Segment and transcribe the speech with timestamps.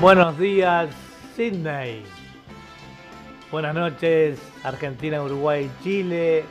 [0.00, 0.88] Buenos días,
[1.36, 2.02] Sydney.
[3.52, 6.46] Buenas noches, Argentina, Uruguay, Chile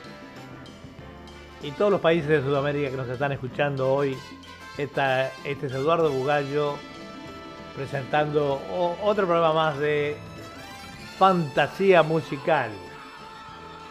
[1.64, 4.16] y todos los países de Sudamérica que nos están escuchando hoy.
[4.78, 5.32] este
[5.66, 6.76] es Eduardo Bugallo
[7.76, 8.62] presentando
[9.02, 10.16] otro programa más de
[11.18, 12.70] fantasía musical,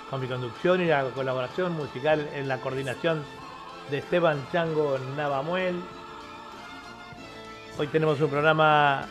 [0.08, 3.24] con mi conducción y la colaboración musical en la coordinación
[3.90, 5.82] de Esteban Chango Navamuel.
[7.76, 9.08] Hoy tenemos un programa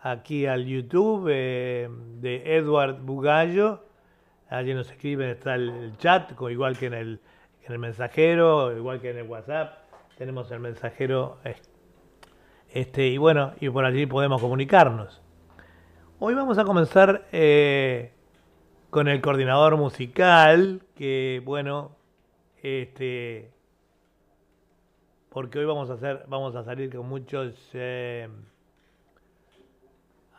[0.00, 1.88] aquí al YouTube eh,
[2.20, 3.84] de Edward Bugallo.
[4.48, 7.20] Allí nos escriben, está el chat, igual que en el,
[7.64, 9.78] en el mensajero, igual que en el WhatsApp.
[10.18, 11.38] Tenemos el mensajero.
[12.72, 15.22] Este, y bueno, y por allí podemos comunicarnos.
[16.24, 18.12] Hoy vamos a comenzar eh,
[18.90, 21.96] con el coordinador musical, que bueno,
[22.62, 23.50] este,
[25.30, 28.28] porque hoy vamos a hacer, vamos a salir con muchos, eh,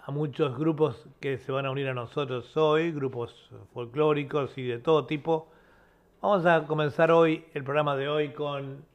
[0.06, 4.80] a muchos grupos que se van a unir a nosotros hoy, grupos folclóricos y de
[4.80, 5.50] todo tipo.
[6.22, 8.86] Vamos a comenzar hoy el programa de hoy con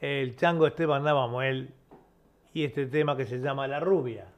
[0.00, 1.74] el chango Esteban Navamuel
[2.54, 4.28] y este tema que se llama La Rubia.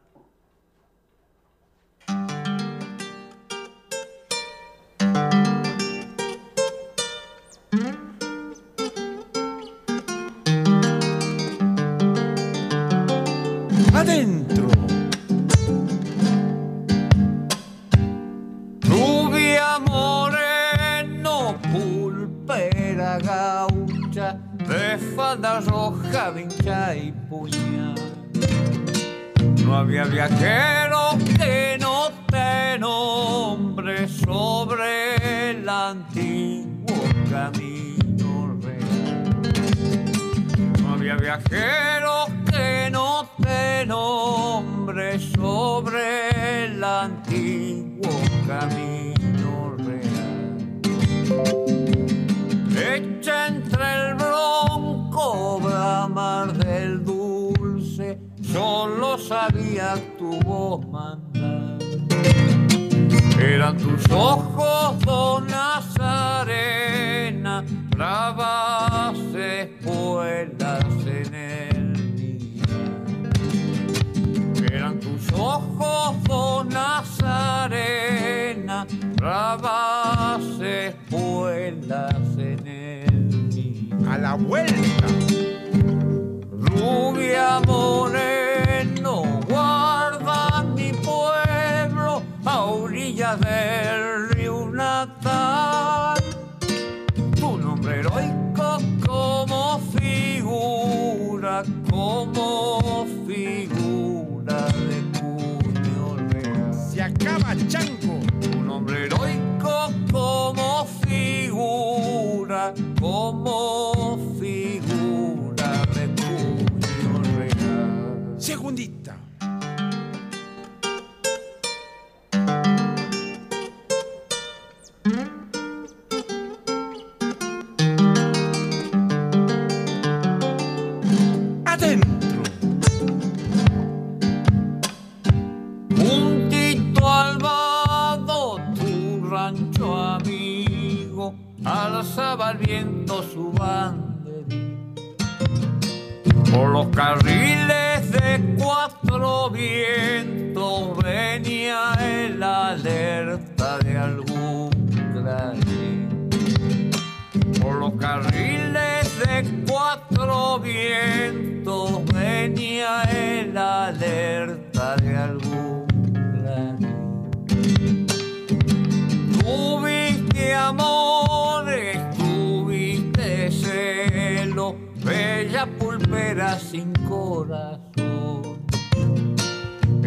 [176.59, 178.67] Sin corazón.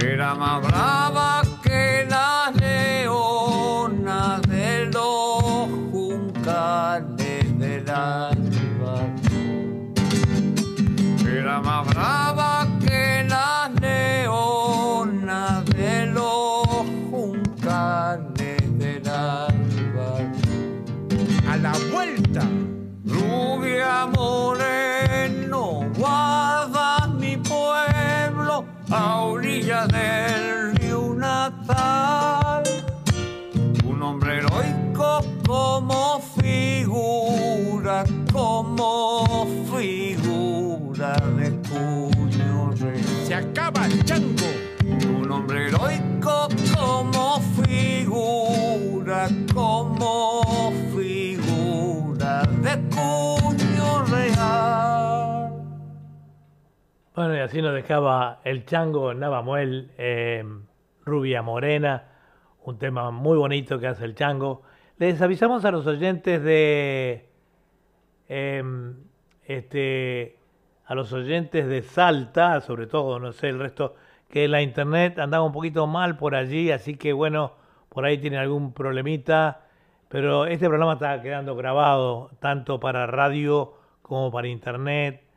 [0.01, 1.40] Era más brava
[57.21, 60.43] Bueno, y así nos dejaba el chango Navamuel, eh,
[61.05, 62.05] Rubia Morena,
[62.63, 64.63] un tema muy bonito que hace el chango.
[64.97, 67.29] Les avisamos a los oyentes de
[68.27, 68.63] eh,
[69.45, 70.35] este
[70.87, 73.93] a los oyentes de Salta, sobre todo, no sé, el resto,
[74.27, 77.53] que la internet andaba un poquito mal por allí, así que bueno,
[77.89, 79.67] por ahí tienen algún problemita,
[80.09, 85.30] pero este programa está quedando grabado tanto para radio como para internet.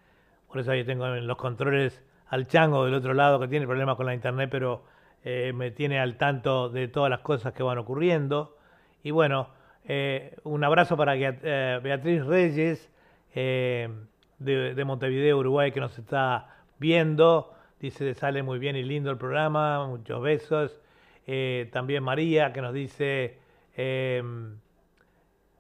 [0.55, 3.97] Por eso ahí tengo en los controles al chango del otro lado que tiene problemas
[3.97, 4.85] con la internet, pero
[5.25, 8.56] eh, me tiene al tanto de todas las cosas que van ocurriendo.
[9.03, 9.49] Y bueno,
[9.85, 12.89] eh, un abrazo para eh, Beatriz Reyes
[13.35, 13.89] de,
[14.39, 16.47] de Montevideo, Uruguay, que nos está
[16.79, 17.53] viendo.
[17.81, 20.81] Dice, sale muy bien y lindo el programa, muchos besos.
[21.73, 23.41] También María, que nos dice,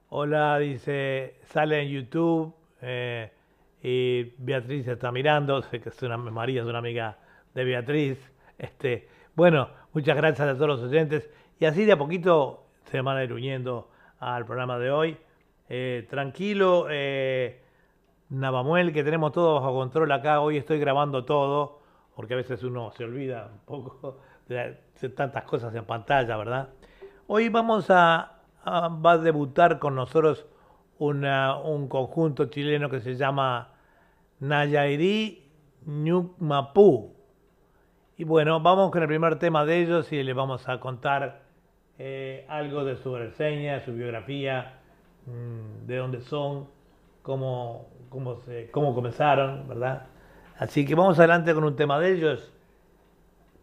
[0.08, 2.54] Hola, dice, sale en YouTube
[3.86, 7.18] y Beatriz está mirando, sé que es una, María es una amiga
[7.54, 8.32] de Beatriz.
[8.56, 11.28] Este, bueno, muchas gracias a todos los oyentes
[11.60, 15.18] y así de a poquito se van a ir uniendo al programa de hoy.
[15.68, 17.60] Eh, tranquilo, eh,
[18.30, 20.40] Navamuel, que tenemos todo bajo control acá.
[20.40, 21.80] Hoy estoy grabando todo,
[22.16, 24.78] porque a veces uno se olvida un poco de,
[25.14, 26.70] tantas cosas en pantalla, ¿verdad?
[27.26, 30.46] Hoy vamos a, a- va a debutar con nosotros
[30.98, 33.72] una- un conjunto chileno que se llama
[34.40, 35.42] Nayairi
[35.86, 37.14] Ñucmapú.
[38.16, 41.42] Y bueno, vamos con el primer tema de ellos y les vamos a contar
[41.98, 44.78] eh, algo de su reseña, su biografía,
[45.26, 46.68] mm, de dónde son,
[47.22, 50.06] cómo, cómo, se, cómo comenzaron, ¿verdad?
[50.58, 52.52] Así que vamos adelante con un tema de ellos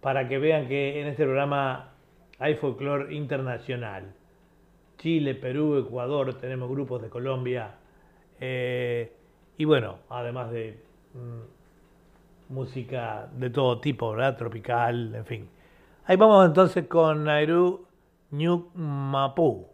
[0.01, 1.93] para que vean que en este programa
[2.39, 4.13] hay folclore internacional.
[4.97, 7.75] Chile, Perú, Ecuador, tenemos grupos de Colombia.
[8.39, 9.13] eh,
[9.61, 14.35] y bueno, además de mm, música de todo tipo, ¿verdad?
[14.35, 15.49] Tropical, en fin.
[16.05, 17.85] Ahí vamos entonces con Nairu
[18.31, 19.67] Ñucmapú.
[19.67, 19.70] Son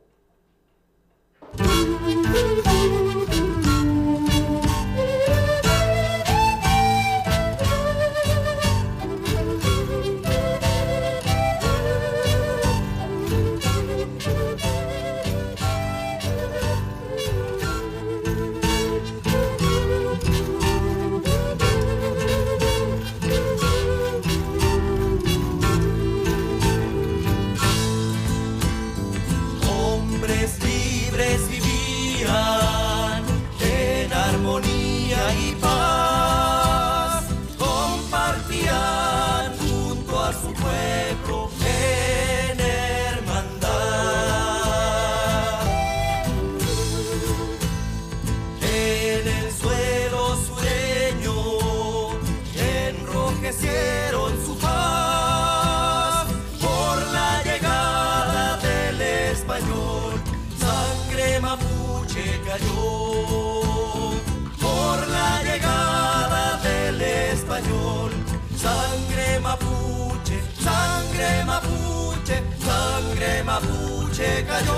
[74.17, 74.76] checa yo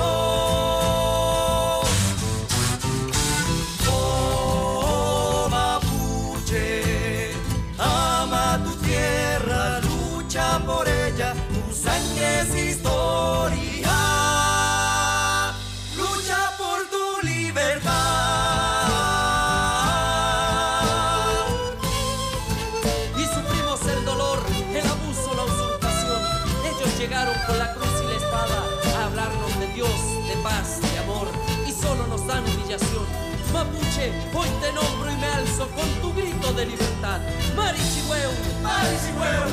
[36.60, 37.22] de libertad.
[37.56, 39.50] Marichihueu, Marichihueu.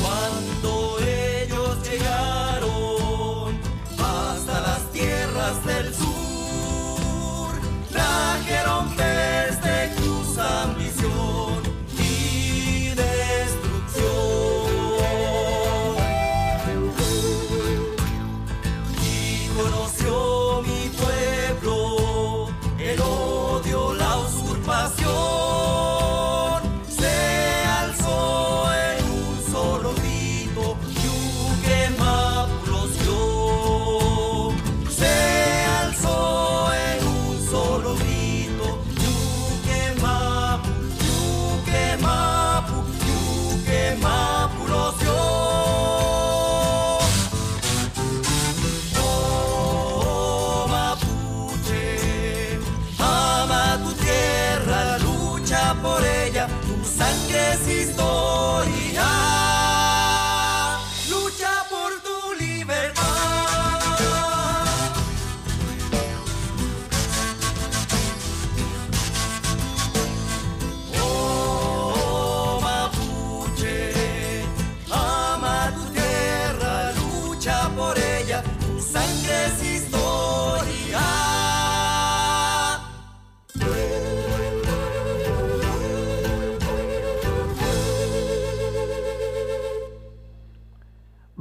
[0.00, 2.33] Cuando ellos llegaron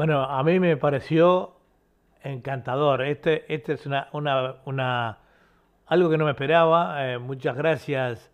[0.06, 1.56] Bueno, a mí me pareció
[2.26, 3.04] encantador.
[3.04, 5.18] Este, este es una, una, una-
[5.86, 7.10] algo que no me esperaba.
[7.14, 8.30] Eh, muchas gracias,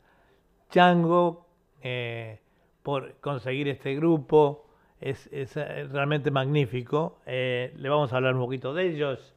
[0.72, 1.46] Chango,
[1.84, 2.40] eh,
[2.82, 4.66] por conseguir este grupo.
[5.00, 7.20] Es, es, eh, realmente magnífico.
[7.28, 9.36] Le vamos a hablar un poquito de ellos.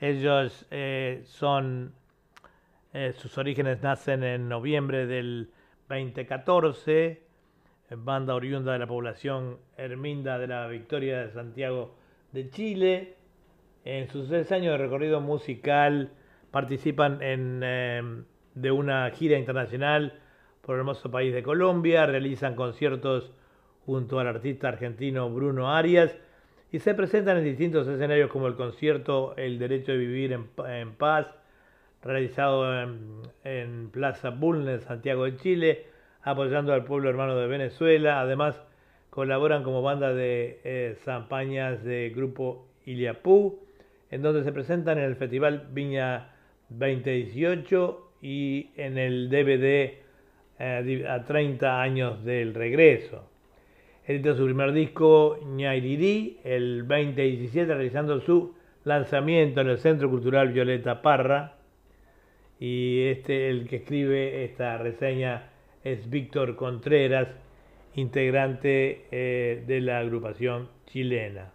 [0.00, 0.64] Ellos
[1.24, 1.94] son,
[3.16, 5.50] sus orígenes nacen en noviembre del
[5.88, 7.31] 2014
[7.96, 11.94] banda oriunda de la población Herminda de la Victoria de Santiago
[12.32, 13.14] de Chile.
[13.84, 16.10] En sus seis años de recorrido musical
[16.50, 18.02] participan en, eh,
[18.54, 20.20] de una gira internacional
[20.60, 23.32] por el hermoso país de Colombia, realizan conciertos
[23.84, 26.16] junto al artista argentino Bruno Arias
[26.70, 30.78] y se presentan en distintos escenarios como el concierto El Derecho de Vivir en, Pa-
[30.78, 31.26] en Paz,
[32.02, 32.80] realizado
[33.44, 35.86] en Plaza Bulnes, Santiago de Chile,
[36.22, 38.20] apoyando al pueblo hermano de Venezuela.
[38.20, 38.60] Además,
[39.10, 43.60] colaboran como banda de eh, zampañas de grupo Iliapú,
[44.10, 46.28] en donde se presentan en el Festival Viña
[46.70, 49.98] 2018 y en el DVD
[50.58, 53.28] eh, a 30 años del regreso.
[54.04, 61.02] Editó su primer disco, Ñairiri, el 2017, realizando su lanzamiento en el Centro Cultural Violeta
[61.02, 61.54] Parra.
[62.58, 65.51] Y este, el que escribe esta reseña
[65.84, 67.28] es Víctor Contreras,
[67.94, 71.52] integrante eh, de la agrupación chilena.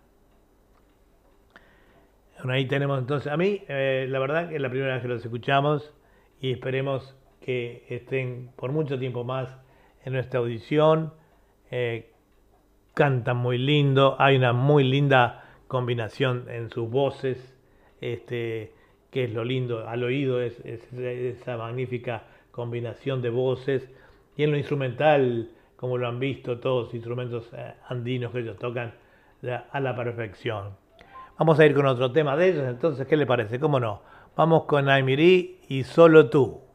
[2.37, 5.07] Bueno, ahí tenemos entonces, a mí, eh, la verdad que es la primera vez que
[5.07, 5.93] los escuchamos
[6.39, 9.57] y esperemos que estén por mucho tiempo más
[10.03, 11.13] en nuestra audición.
[11.71, 12.11] Eh,
[12.93, 17.55] cantan muy lindo, hay una muy linda combinación en sus voces,
[18.01, 18.73] este,
[19.11, 23.89] que es lo lindo al oído, es, es esa magnífica combinación de voces
[24.37, 28.57] y en lo instrumental, como lo han visto todos los instrumentos eh, andinos que ellos
[28.57, 28.93] tocan
[29.71, 30.75] a la perfección.
[31.37, 33.59] Vamos a ir con otro tema de ellos, entonces, ¿qué le parece?
[33.59, 34.01] ¿Cómo no?
[34.35, 36.66] Vamos con Aimirí y Solo tú.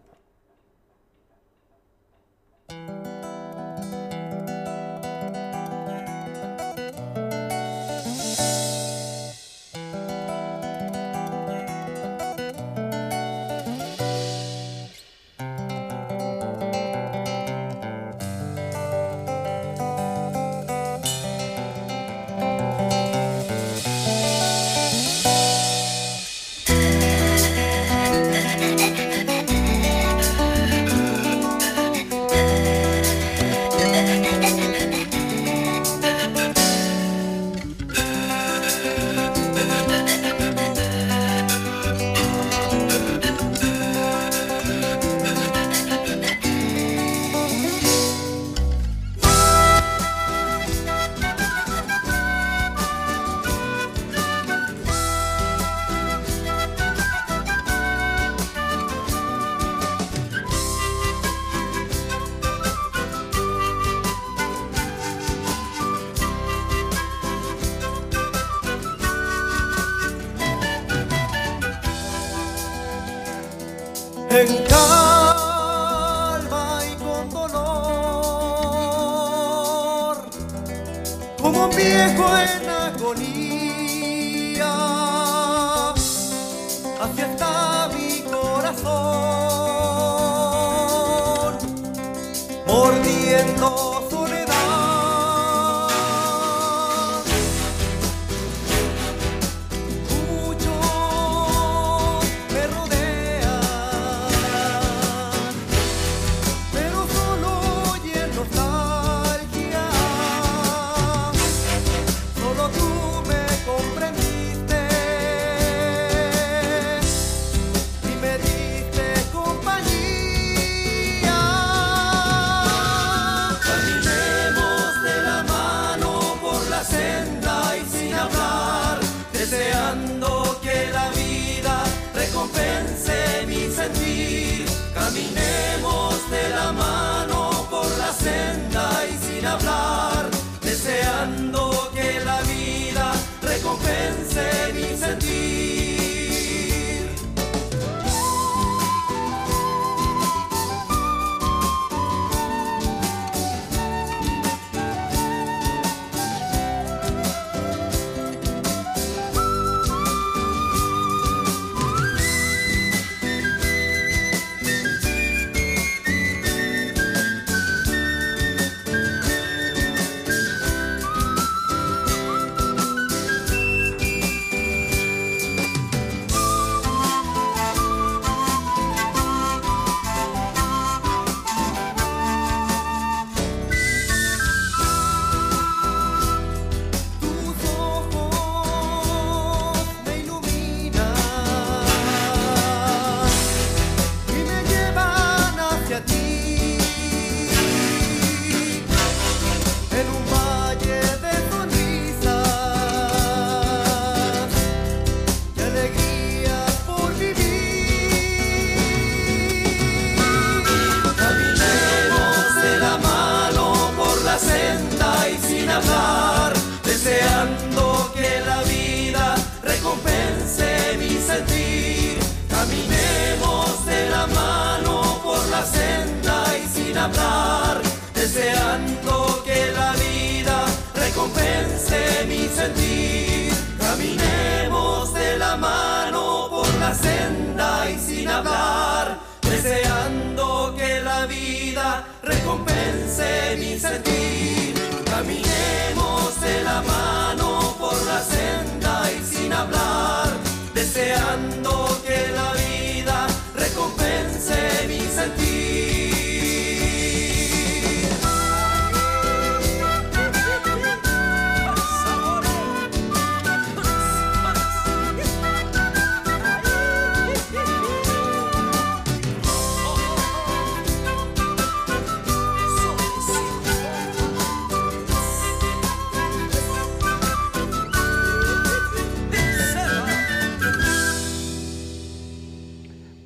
[82.15, 82.62] Como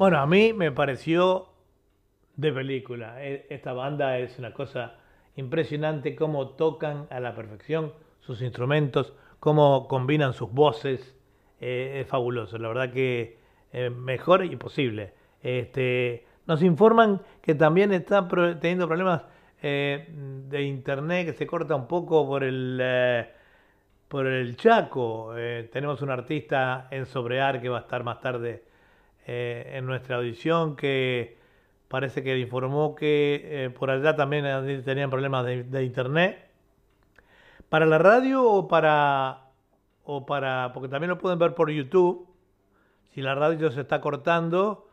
[0.06, 1.48] Bueno, a mí me pareció
[2.36, 3.24] de película.
[3.24, 4.94] E- Esta banda es una cosa
[5.34, 11.16] impresionante, cómo tocan a la perfección sus instrumentos, cómo combinan sus voces.
[11.60, 13.40] Eh, es fabuloso, la verdad que
[13.72, 15.12] eh, mejor imposible.
[15.42, 18.28] Este, nos informan que también está
[18.60, 19.22] teniendo problemas
[19.60, 20.06] eh,
[20.48, 22.78] de internet, que se corta un poco por el...
[22.80, 23.28] eh,
[24.06, 25.34] por el Chaco.
[25.72, 28.75] Tenemos un artista en Sobrear que va a estar más tarde
[29.26, 31.36] eh, en nuestra audición que
[31.88, 36.48] parece que informó que eh, por allá también eh, tenían problemas de, internet.
[37.68, 39.50] ¿Para la radio o para,
[40.04, 40.70] o para...
[40.72, 42.28] porque también lo pueden ver por YouTube.
[43.12, 44.88] Si la radio se está cortando,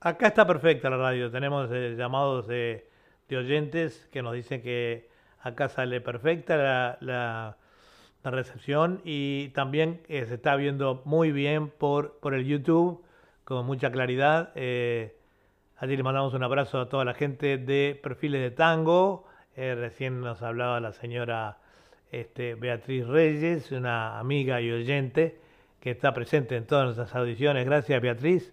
[0.00, 1.30] acá está perfecta la radio.
[1.30, 2.88] Tenemos llamados de,
[3.28, 5.08] de oyentes que nos dicen que
[5.40, 7.56] acá sale perfecta la-
[8.22, 13.02] la recepción y también eh, se está viendo muy bien por, por el YouTube
[13.44, 14.52] con mucha claridad.
[14.54, 15.16] Eh,
[15.82, 19.26] Allí le mandamos un abrazo a toda la gente de Perfiles de Tango.
[19.56, 21.58] Eh, recién nos hablaba la señora
[22.12, 25.40] este, Beatriz Reyes, una amiga y oyente
[25.80, 27.66] que está presente en todas nuestras audiciones.
[27.66, 28.52] Gracias, Beatriz.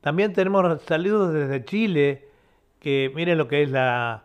[0.00, 2.28] También tenemos saludos desde Chile,
[2.80, 4.24] que miren lo que es la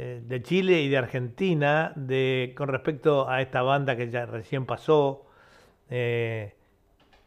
[0.00, 4.64] eh, de Chile y de Argentina de, con respecto a esta banda que ya recién
[4.64, 5.26] pasó,
[5.90, 6.54] eh,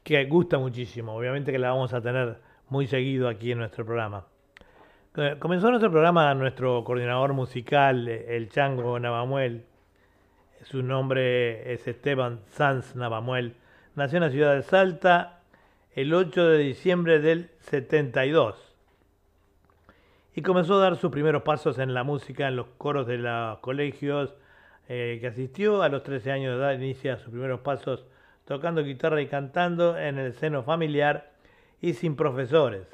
[0.04, 1.14] que gusta muchísimo.
[1.14, 2.38] Obviamente que la vamos a tener
[2.70, 4.26] muy seguido aquí en nuestro programa.
[5.18, 9.66] Eh, Comenzó nuestro programa nuestro coordinador musical, el Chango Navamuel.
[10.64, 13.56] Su nombre es Esteban Sanz Navamuel.
[13.96, 15.42] Nació en la ciudad de Salta
[15.94, 18.71] el 8 de diciembre del 72
[20.34, 23.60] y comenzó a dar sus primeros pasos en la música en los coros de los
[23.60, 24.34] colegios
[24.88, 25.82] eh, que asistió.
[25.84, 28.06] A los 13 años de edad inicia sus primeros pasos
[28.46, 31.32] tocando guitarra y cantando en el seno familiar
[31.82, 32.88] y sin profesores.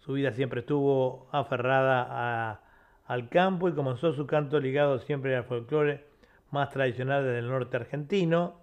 [0.00, 2.60] Su vida siempre estuvo aferrada
[3.06, 6.06] al campo y comenzó su canto ligado siempre al folclore
[6.50, 8.60] más tradicional del norte argentino.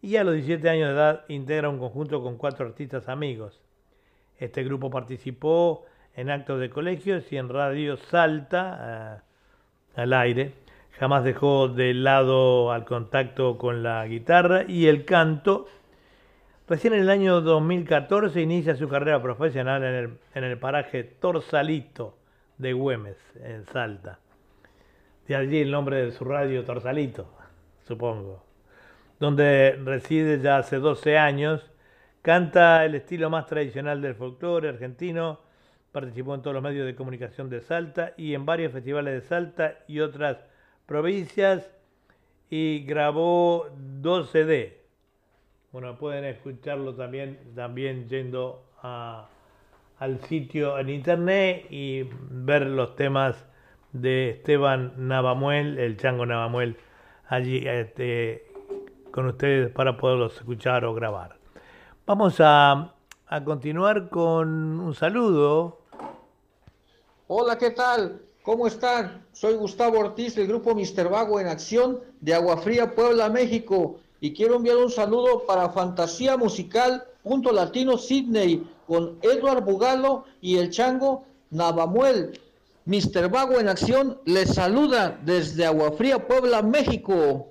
[0.00, 3.60] Y a los 17 años de edad integra un conjunto con cuatro artistas amigos.
[4.38, 9.20] Este grupo participó en actos de colegios y en Radio Salta
[9.96, 10.54] eh, al aire.
[10.98, 15.66] Jamás dejó de lado al contacto con la guitarra y el canto.
[16.68, 22.16] Recién en el año 2014 inicia su carrera profesional en el, en el paraje Torsalito
[22.58, 24.18] de Güemes, en Salta.
[25.26, 27.26] De allí el nombre de su radio Torsalito,
[27.86, 28.44] supongo.
[29.18, 31.70] Donde reside ya hace 12 años.
[32.22, 35.40] Canta el estilo más tradicional del folclore argentino.
[35.92, 39.78] Participó en todos los medios de comunicación de Salta y en varios festivales de Salta
[39.86, 40.38] y otras
[40.86, 41.70] provincias.
[42.50, 43.68] Y grabó
[44.00, 44.82] dos CD.
[45.70, 53.46] Bueno, pueden escucharlo también, también yendo al sitio en internet y ver los temas
[53.92, 56.76] de Esteban Navamuel, el Chango Navamuel,
[57.28, 58.46] allí este,
[59.10, 61.36] con ustedes para poderlos escuchar o grabar.
[62.06, 62.94] Vamos a,
[63.28, 65.81] a continuar con un saludo.
[67.34, 68.20] Hola, ¿qué tal?
[68.42, 69.24] ¿Cómo están?
[69.32, 74.00] Soy Gustavo Ortiz del grupo Mister Vago en Acción de Agua Fría, Puebla, México.
[74.20, 80.58] Y quiero enviar un saludo para Fantasía Musical Punto Latino Sydney con Edward Bugalo y
[80.58, 82.38] el Chango Navamuel.
[82.84, 87.48] Mister Vago en Acción les saluda desde Agua Fría, Puebla, México.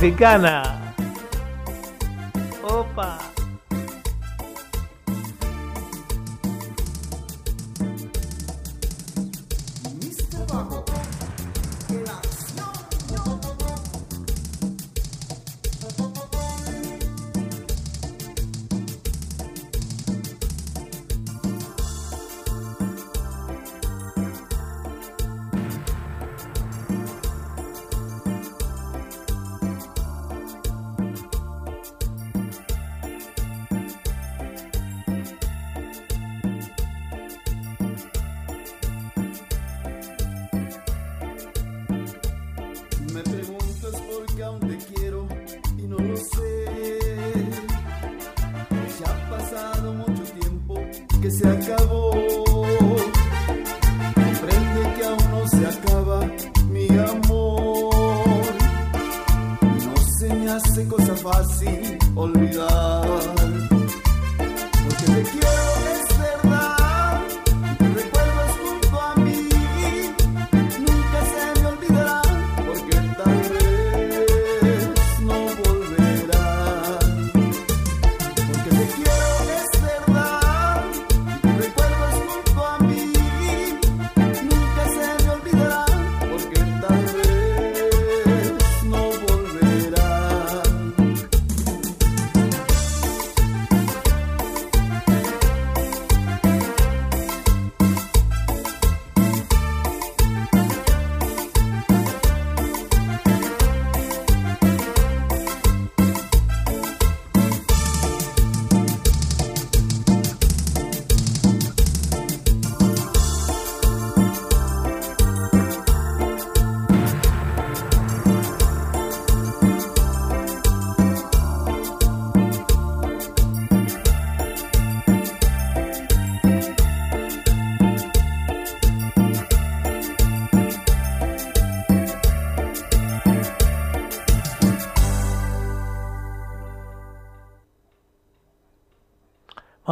[0.05, 0.84] Mexicana.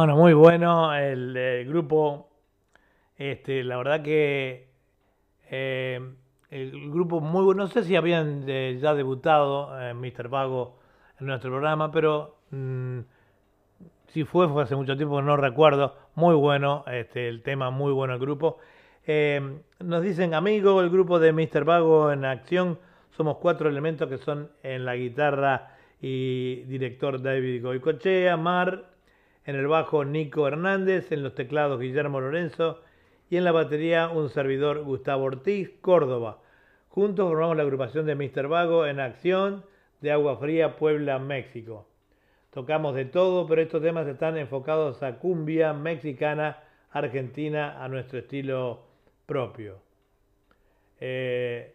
[0.03, 2.29] Bueno, muy bueno el, eh, grupo.
[3.15, 4.67] Este, la verdad que
[5.49, 5.97] eh,
[6.49, 7.63] el grupo muy bueno.
[7.63, 10.27] No sé si habían eh, ya debutado en Mr.
[10.27, 10.77] Vago
[11.21, 12.99] en nuestro programa, pero mm,
[14.07, 15.95] si fue, fue hace mucho tiempo, no recuerdo.
[16.15, 18.57] Muy bueno, este, el tema, muy bueno el grupo.
[19.07, 21.63] Eh, nos dicen, amigo, el grupo de Mr.
[21.63, 22.77] Vago en acción.
[23.15, 28.92] Somos cuatro elementos que son en la guitarra y director David Goicochea, Mar,
[29.45, 32.81] en el bajo Nico Hernández, en los teclados Guillermo Lorenzo
[33.29, 36.39] y en la batería un servidor Gustavo Ortiz, Córdoba.
[36.89, 38.47] Juntos formamos la agrupación de Mr.
[38.47, 39.65] Vago en acción
[40.01, 41.87] de Agua Fría, Puebla, México.
[42.51, 46.59] Tocamos de todo, pero estos temas están enfocados a cumbia mexicana,
[46.91, 48.83] argentina, a nuestro estilo
[49.25, 49.77] propio.
[50.99, 51.73] Eh,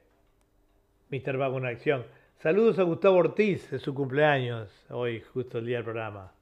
[1.11, 1.37] Mr.
[1.37, 2.04] Vago en acción.
[2.37, 6.38] Saludos a Gustavo Ortiz, es su cumpleaños, hoy justo el día del programa.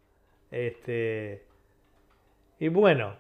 [0.56, 1.44] Este,
[2.58, 3.14] y bueno,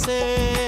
[0.00, 0.59] você.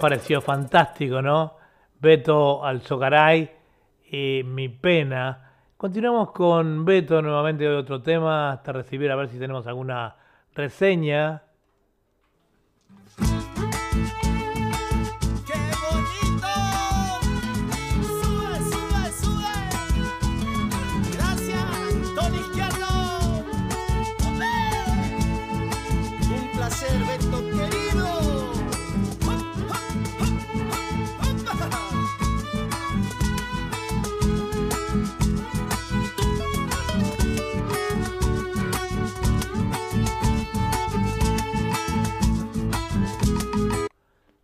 [0.00, 0.40] Pareció?
[0.40, 1.56] Fantástico, ¿no?
[2.00, 3.50] Beto Alzogaray
[4.10, 5.52] y Mi Pena.
[5.76, 10.16] Continuamos con Beto nuevamente de otro tema hasta recibir a ver si tenemos alguna
[10.54, 11.42] reseña.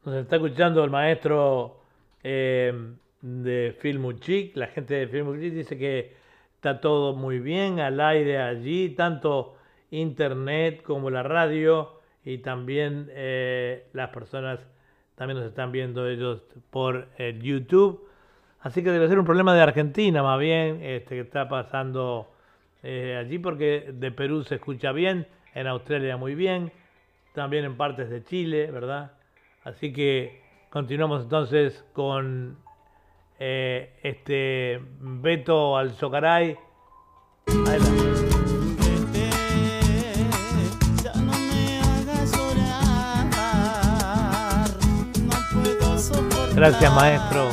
[0.06, 1.80] Nos está escuchando el maestro
[2.22, 2.72] eh,
[3.20, 4.56] de Filmuchic.
[4.56, 6.14] La gente de Filmuchic dice que
[6.54, 9.56] está todo muy bien al aire allí, tanto
[9.90, 14.60] internet como la radio y también eh, las personas
[15.16, 16.40] también nos están viendo ellos
[16.70, 18.08] por el YouTube.
[18.60, 22.30] Así que debe ser un problema de Argentina más bien, este, que está pasando
[22.84, 26.70] eh, allí porque de Perú se escucha bien, en Australia muy bien,
[27.34, 29.15] también en partes de Chile, ¿verdad?
[29.66, 30.40] Así que
[30.70, 32.56] continuamos entonces con
[33.40, 36.56] eh, este Beto Alzocaray.
[37.66, 38.16] Adelante.
[46.54, 47.50] Vete, ya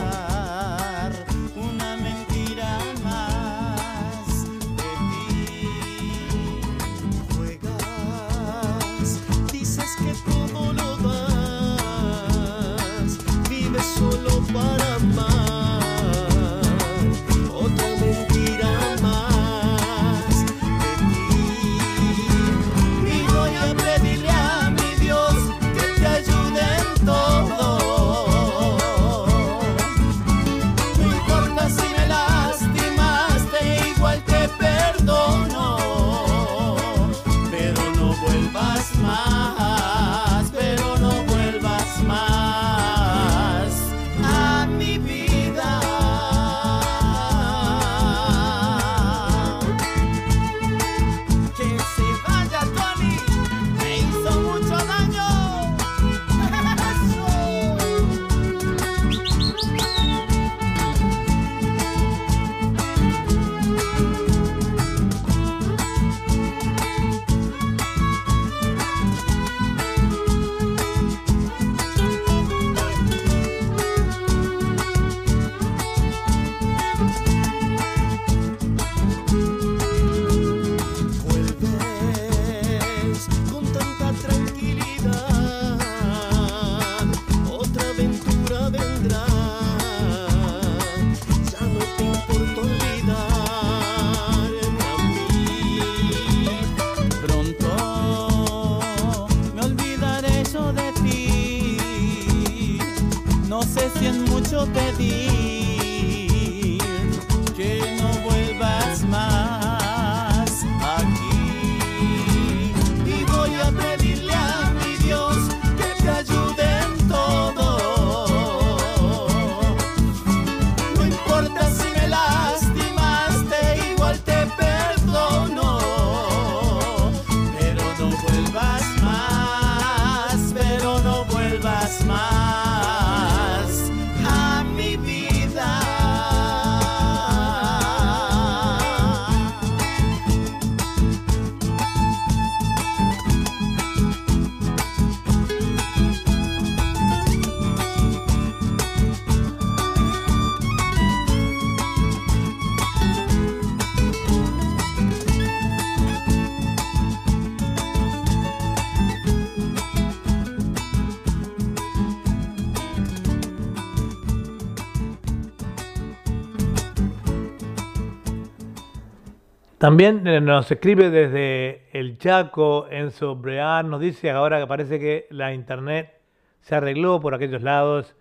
[169.84, 175.28] También eh, nos escribe desde el Chaco, Enzo Brear, nos dice ahora que parece que
[175.30, 176.22] la internet
[176.62, 178.16] se arregló por aquellos lados,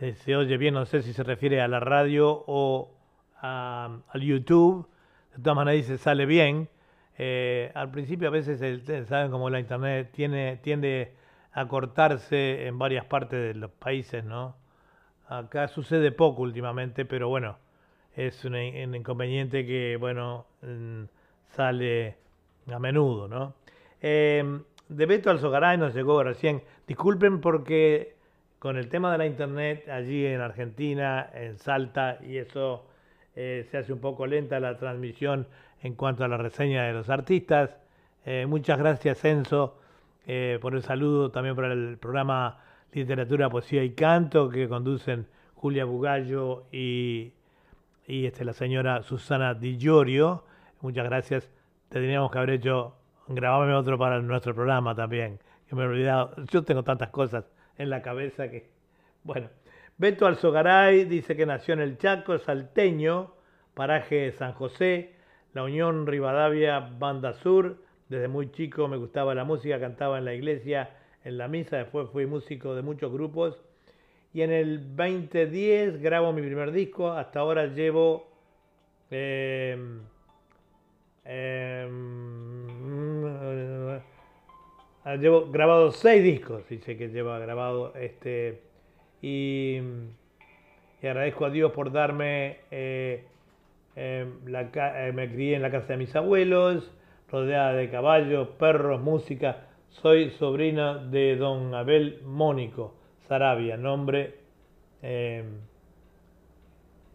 [0.00, 2.92] eh, se oye bien, no sé si se refiere a la radio o
[3.42, 4.88] a- al YouTube,
[5.36, 6.68] de todas maneras dice sale bien.
[7.18, 11.16] Eh, al principio a veces, el- ustedes saben como la internet tiene, tiende
[11.52, 14.54] a cortarse en varias partes de los países, ¿no?
[15.28, 17.58] Acá sucede poco últimamente, pero bueno,
[18.14, 20.46] es un, inconveniente que, bueno,
[21.50, 22.16] sale
[22.66, 23.54] a menudo, ¿no?
[24.00, 26.62] Eh, de Beto Alzogaray nos llegó recién.
[26.86, 28.16] Disculpen porque
[28.58, 32.86] con el tema de la internet allí en Argentina, en Salta, y eso
[33.36, 35.46] eh, se hace un poco lenta la transmisión
[35.82, 37.76] en cuanto a la reseña de los artistas.
[38.24, 39.78] Eh, muchas gracias, Enzo,
[40.60, 42.58] por el saludo, también por el programa
[42.92, 47.32] Literatura, Poesía y Canto que conducen Julia Bugallo y,
[48.08, 50.42] y este, la señora Susana Di Giorgio.
[50.80, 51.50] Muchas gracias.
[51.90, 52.94] Tendríamos que haber hecho,
[53.28, 55.38] grabame otro para nuestro programa también,
[55.68, 56.34] que me he olvidado.
[56.50, 57.44] Yo tengo tantas cosas
[57.76, 58.70] en la cabeza que,
[59.22, 59.48] bueno.
[59.98, 63.34] Beto Alzogaray dice que nació en el Chaco, salteño,
[63.74, 65.16] paraje San José,
[65.52, 67.76] la Unión Rivadavia, Banda Sur.
[68.08, 72.08] Desde muy chico me gustaba la música, cantaba en la iglesia, en la misa, después
[72.10, 73.60] fui músico de muchos grupos.
[74.32, 78.28] Y en el 2010 grabo mi primer disco, hasta ahora llevo...
[79.10, 79.76] eh,
[81.24, 81.88] eh,
[85.04, 88.62] ah, llevo grabado seis discos, dice que lleva grabado este
[89.20, 89.80] y,
[91.02, 93.24] agradezco a Dios por darme eh,
[93.96, 96.92] eh, la eh, me crié en la casa de mis abuelos,
[97.30, 99.66] rodeada de caballos, perros, música.
[99.88, 102.97] Soy sobrina de don Abel Mónico
[103.28, 104.34] Sarabia, nombre.
[105.02, 105.44] eh,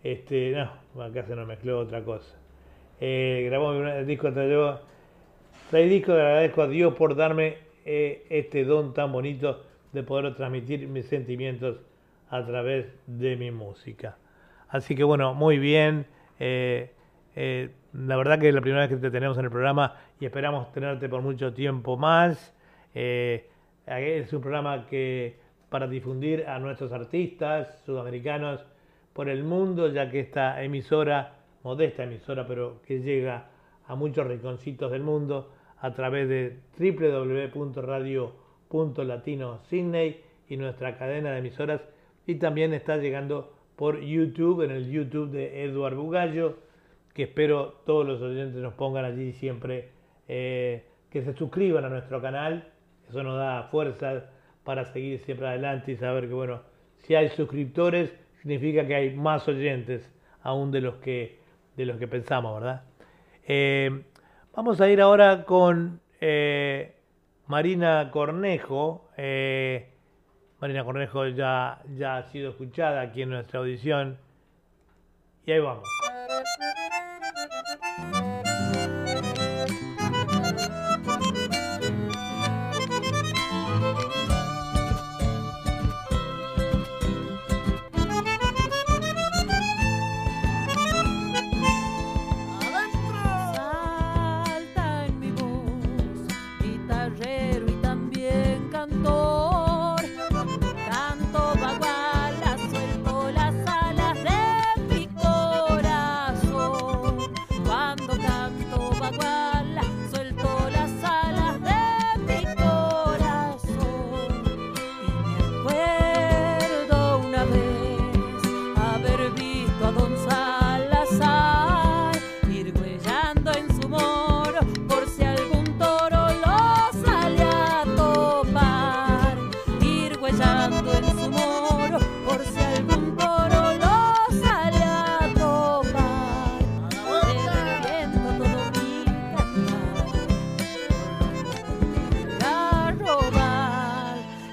[0.04, 2.36] este, no, acá se nos mezcló otra cosa.
[3.00, 4.80] Eh, grabó primer disco, yo.
[5.72, 10.88] Seis discos, agradezco a Dios por darme eh, este don tan bonito de poder transmitir
[10.88, 11.78] mis sentimientos
[12.30, 14.18] a través de mi música.
[14.70, 16.06] Así que bueno, muy bien.
[16.40, 16.92] eh,
[17.36, 20.26] eh, la verdad que es la primera vez que te tenemos en el programa y
[20.26, 22.54] esperamos tenerte por mucho tiempo más.
[22.94, 25.43] Es un programa que
[25.74, 28.64] para difundir a nuestros artistas sudamericanos
[29.12, 33.50] por el mundo, ya que esta emisora, modesta emisora, pero que llega
[33.88, 41.82] a muchos rinconcitos del mundo a través de www.radio.latino Sydney y nuestra cadena de emisoras
[42.28, 46.60] y también está llegando por YouTube, en el YouTube de Eduard Bugallo,
[47.16, 49.90] que espero todos los oyentes nos pongan allí siempre,
[50.28, 52.72] eh, que se suscriban a nuestro canal,
[53.10, 54.26] eso nos da fuerza
[54.64, 56.62] para seguir siempre adelante y saber que, bueno,
[56.98, 60.10] si hay suscriptores, significa que hay más oyentes
[60.42, 61.40] aún de los que,
[61.76, 62.84] de los que pensamos, ¿verdad?
[63.46, 64.04] Eh,
[64.56, 66.96] vamos a ir ahora con eh,
[67.48, 69.10] Marina Cornejo.
[69.18, 69.90] eh,
[70.60, 74.18] Marina Cornejo ya, ya ha sido escuchada aquí en nuestra audición.
[75.46, 76.03] Y ahí vamos.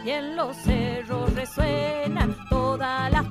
[0.04, 3.26] Y en los cerros resuenan todas las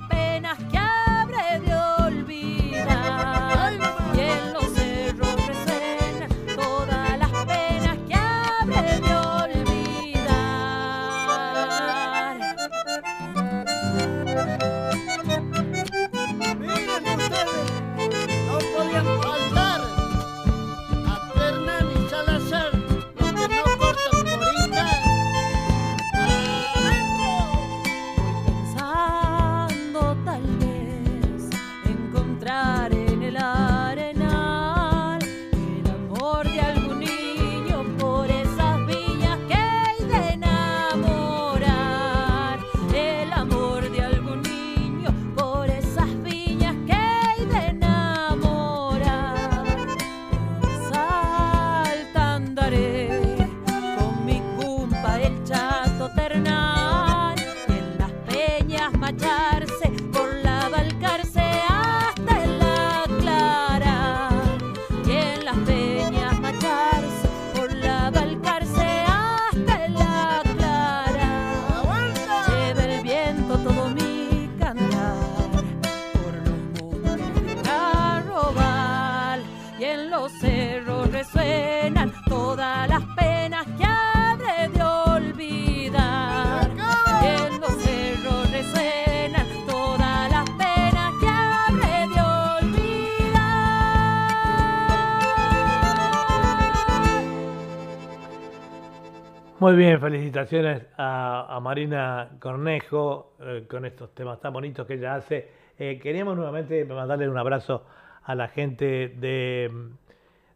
[99.59, 105.49] Muy bien, felicitaciones a, Marina Cornejo eh, con estos temas tan bonitos que ella hace.
[105.77, 107.83] Eh, queríamos nuevamente mandarle un abrazo
[108.23, 109.69] a la gente de,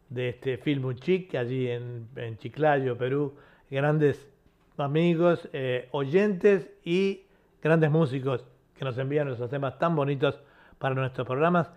[0.08, 3.34] de este Filmuchic, allí en, en Chiclayo, Perú.
[3.70, 4.26] Grandes
[4.78, 7.26] amigos, eh, oyentes y
[7.62, 10.40] grandes músicos que nos envían esos temas tan bonitos
[10.78, 11.70] para nuestros programas.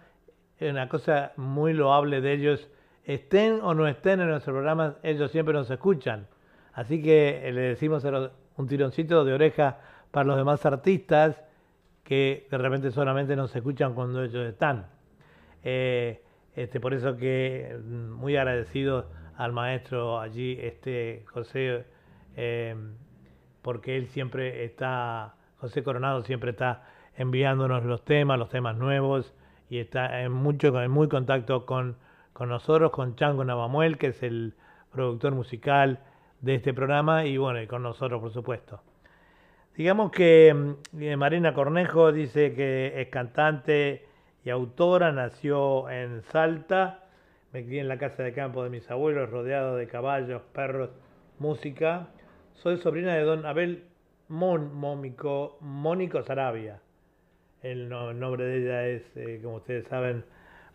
[0.62, 2.70] Una cosa muy loable de ellos.
[3.04, 6.26] Estén o no estén en nuestros programas, ellos siempre nos escuchan.
[6.78, 8.06] Así que eh, le decimos
[8.56, 9.80] un tironcito de oreja
[10.12, 11.42] para los demás artistas
[12.04, 14.86] que de repente solamente nos escuchan cuando ellos están.
[15.64, 16.22] Eh,
[16.56, 21.84] este, por eso que mm, muy agradecido al maestro allí, este José,
[22.36, 22.76] eh,
[23.64, 26.84] porque él siempre está, José Coronado siempre está
[27.16, 29.34] enviándonos los temas, los temas nuevos,
[29.68, 31.98] y está en mucho, en muy contacto con,
[32.34, 34.54] con nosotros, con Chango Navamuel, que es el
[34.92, 36.02] productor musical
[36.42, 38.82] de este programa, y bueno, y con nosotros, por supuesto.
[39.76, 44.06] Digamos que mm, eh, Marina Cornejo dice que es cantante
[44.44, 47.04] y autora, nació en Salta,
[47.54, 50.90] me crié en la casa de campo de mis abuelos, rodeado de caballos, perros,
[51.40, 52.08] música.
[52.54, 53.84] Soy sobrina de don Abel
[54.28, 56.80] Mon, Mómico, Mónico Sarabia.
[57.62, 60.26] El nombre de ella es, eh, como ustedes saben,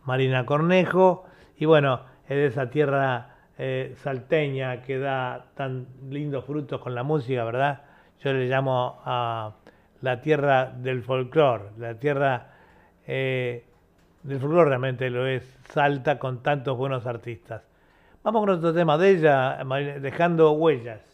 [0.04, 1.24] Marina Cornejo.
[1.56, 3.31] Y bueno, es de esa tierra
[3.64, 7.82] eh, salteña que da tan lindos frutos con la música, ¿verdad?
[8.18, 9.52] Yo le llamo a
[10.00, 12.48] la tierra del folclore, la tierra
[13.06, 13.64] eh,
[14.24, 17.62] del folclore realmente lo es Salta con tantos buenos artistas.
[18.24, 19.64] Vamos con otro tema de ella,
[20.00, 21.11] dejando huellas.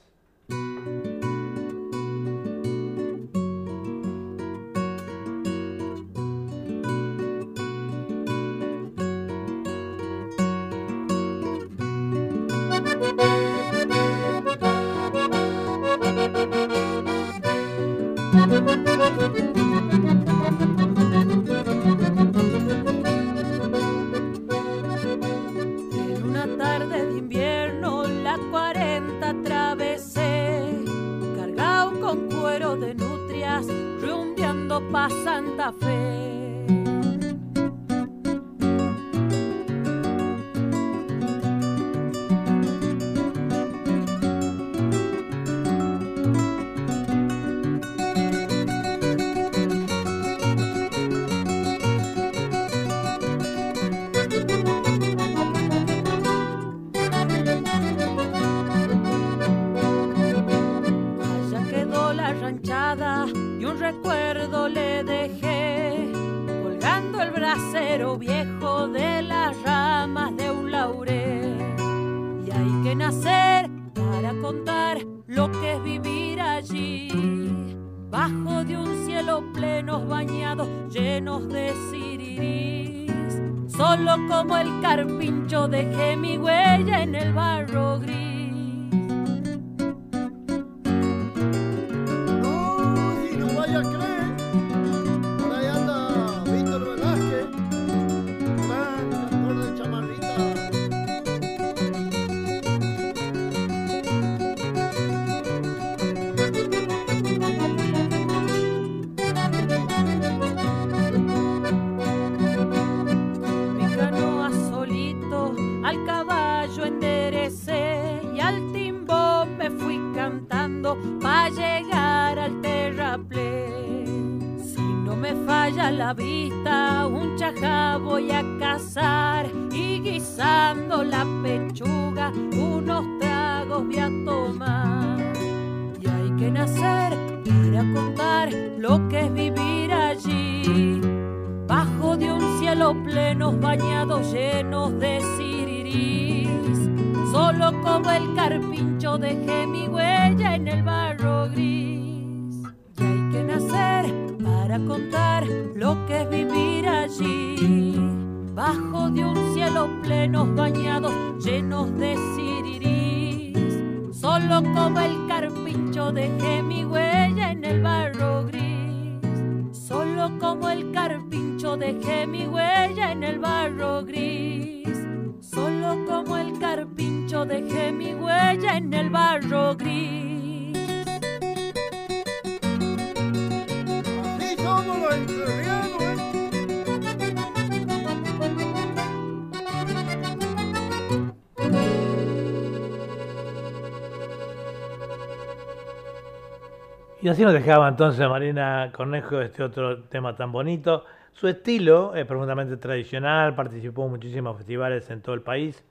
[197.20, 201.04] Y así nos dejaba entonces Marina Cornejo este otro tema tan bonito.
[201.32, 205.84] Su estilo es profundamente tradicional, participó en muchísimos festivales en todo el país,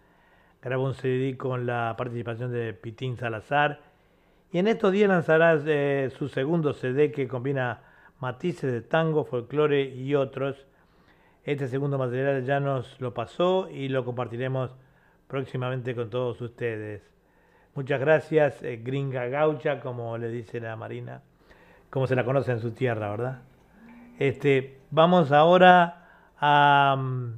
[0.61, 3.81] grabó un CD con la participación de Pitín Salazar
[4.53, 7.81] y en estos días lanzará eh, su segundo CD que combina
[8.21, 10.65] matices de tango, folclore y otros.
[11.43, 14.77] Este segundo material ya nos lo pasó y lo compartiremos
[15.27, 17.16] próximamente con todos ustedes.
[17.77, 21.21] Muchas gracias, eh, gringa gaucha, como le dice la Marina,
[21.91, 23.41] como se la conoce en su tierra, ¿verdad?
[24.17, 26.07] Este, vamos ahora
[26.39, 27.33] a, mm,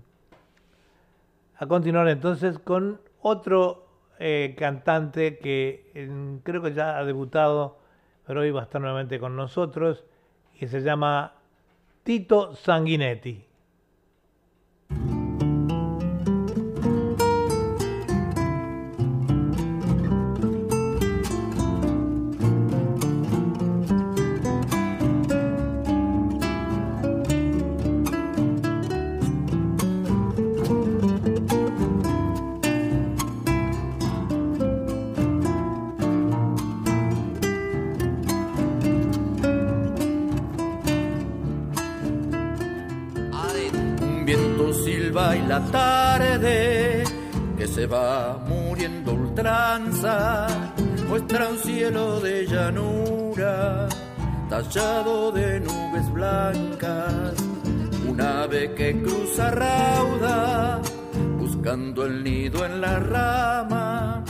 [1.67, 3.85] continuar entonces con otro
[4.17, 7.79] eh, cantante que creo que ya ha debutado,
[8.25, 10.05] pero hoy va a estar nuevamente con nosotros,
[10.57, 11.33] y se llama
[12.03, 13.45] Tito Sanguinetti.
[54.69, 57.33] De nubes blancas.
[58.07, 60.79] Un ave que cruza rauda
[61.39, 64.23] buscando el nido en la rama.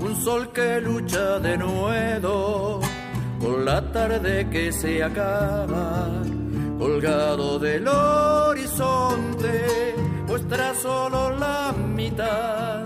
[0.00, 2.80] Un sol que lucha de nuevo
[3.38, 6.08] con la tarde que se acaba
[6.78, 9.94] colgado del horizonte,
[10.26, 12.84] muestra solo la mitad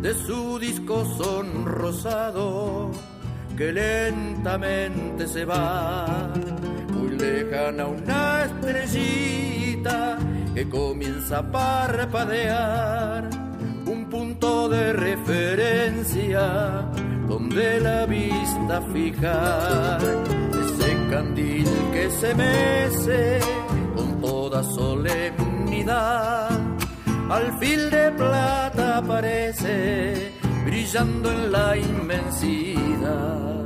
[0.00, 2.90] de su disco sonrosado
[3.58, 6.32] que lentamente se va.
[6.94, 10.16] Muy lejana una estrellita
[10.54, 13.28] que comienza a parpadear,
[13.84, 16.86] un punto de referencia
[17.26, 19.98] donde la vista fijar
[20.52, 23.40] ese candil que se mece
[23.96, 26.48] con toda solemnidad.
[27.28, 30.37] Al fil de plata aparece
[30.68, 33.57] brillando en la inmensidad.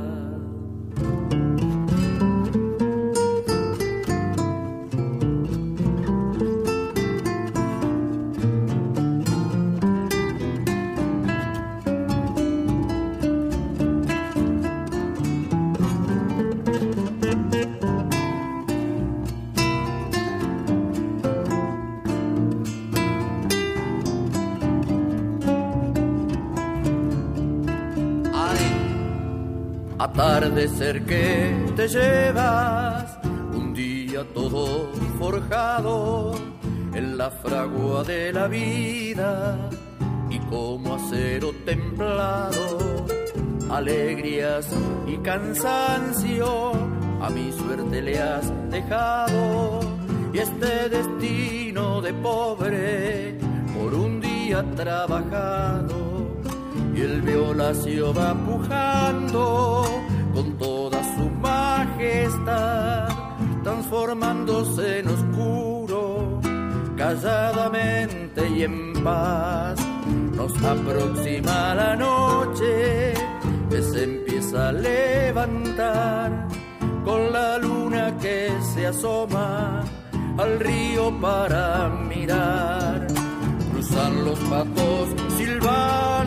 [29.99, 33.17] Atardecer que te llevas,
[33.53, 34.89] un día todo
[35.19, 36.33] forjado
[36.93, 39.69] en la fragua de la vida
[40.29, 43.05] y como acero templado,
[43.69, 44.67] alegrías
[45.07, 46.71] y cansancio
[47.21, 49.79] a mi suerte le has dejado.
[50.33, 53.37] Y este destino de pobre
[53.77, 56.12] por un día trabajado
[56.95, 59.83] y el violacio va pujando
[60.33, 63.07] con toda su majestad,
[63.63, 66.39] transformándose en oscuro,
[66.95, 69.79] calladamente y en paz.
[70.35, 73.13] Nos aproxima la noche
[73.69, 76.47] que se empieza a levantar
[77.03, 79.83] con la luna que se asoma
[80.37, 83.07] al río para mirar.
[83.71, 86.22] Cruzan los patos buscando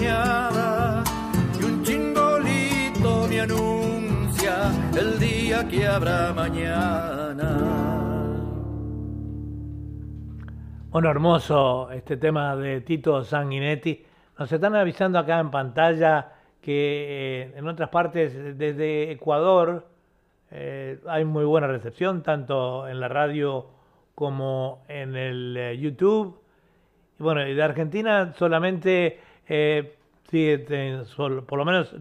[0.00, 7.84] y un chingolito me anuncia el día que habrá mañana.
[10.90, 14.04] Bueno, hermoso este tema de Tito Sanguinetti.
[14.38, 19.86] Nos están avisando acá en pantalla que eh, en otras partes, desde Ecuador,
[20.50, 23.66] eh, hay muy buena recepción, tanto en la radio
[24.14, 26.40] como en el eh, YouTube.
[27.18, 29.96] Y bueno, y de Argentina solamente, eh,
[30.30, 31.94] sigue te- sol- por lo menos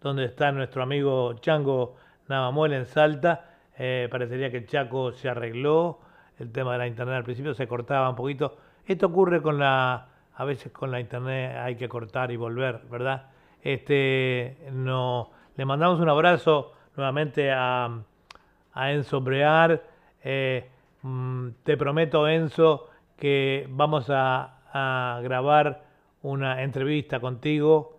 [0.00, 1.96] donde está nuestro amigo Chango
[2.28, 3.44] Navamuel en Salta,
[3.78, 6.00] eh, parecería que Chaco se arregló,
[6.38, 8.56] el tema de la internet al principio se cortaba un poquito.
[8.86, 13.26] Esto ocurre con la, a veces con la internet hay que cortar y volver, ¿verdad?
[13.62, 17.90] Este, no, le mandamos un abrazo nuevamente a,
[18.72, 19.82] a Enzo Brear.
[20.22, 20.68] Eh,
[21.02, 25.89] mm, te prometo, Enzo, que vamos a grabar
[26.22, 27.98] una entrevista contigo.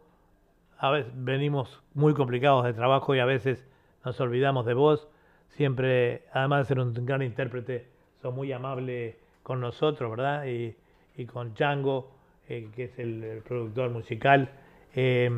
[0.78, 3.68] A veces venimos muy complicados de trabajo y a veces
[4.04, 5.08] nos olvidamos de vos.
[5.50, 7.88] Siempre, además de ser un gran intérprete,
[8.22, 10.46] sos muy amable con nosotros, ¿verdad?
[10.46, 10.76] Y,
[11.18, 12.12] y con Chango,
[12.48, 14.50] eh, que es el, productor musical.
[14.96, 15.30] Eh,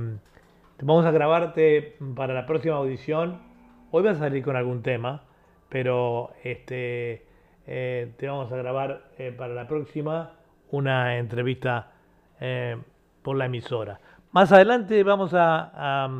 [0.81, 3.39] vamos a grabarte para la próxima audición.
[3.91, 5.23] Hoy vas a salir con algún tema,
[5.69, 7.25] pero este,
[7.65, 10.33] eh, te vamos a grabar eh, para la próxima
[10.71, 11.92] una entrevista
[12.45, 12.75] eh,
[13.21, 14.01] por la emisora.
[14.33, 16.11] Más adelante vamos a,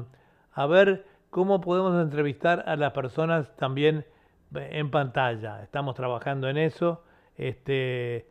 [0.55, 4.05] a- ver cómo podemos entrevistar a las personas también
[4.55, 5.61] eh, en pantalla.
[5.63, 7.03] Estamos trabajando en eso.
[7.35, 8.25] Este,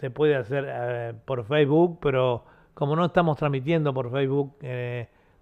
[0.00, 2.44] se puede hacer eh, por Facebook, pero
[2.74, 4.56] como no estamos transmitiendo por Facebook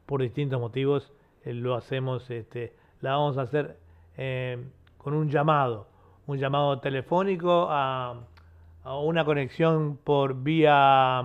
[0.05, 1.11] por distintos motivos,
[1.47, 3.79] lo hacemos, este, la vamos a hacer
[4.99, 5.89] con un llamado,
[6.27, 8.15] un llamado telefónico a
[8.85, 11.25] una conexión por vía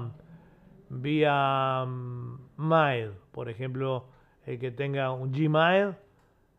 [0.90, 4.06] vía mm, mail, por ejemplo,
[4.46, 5.96] el que tenga un Gmail,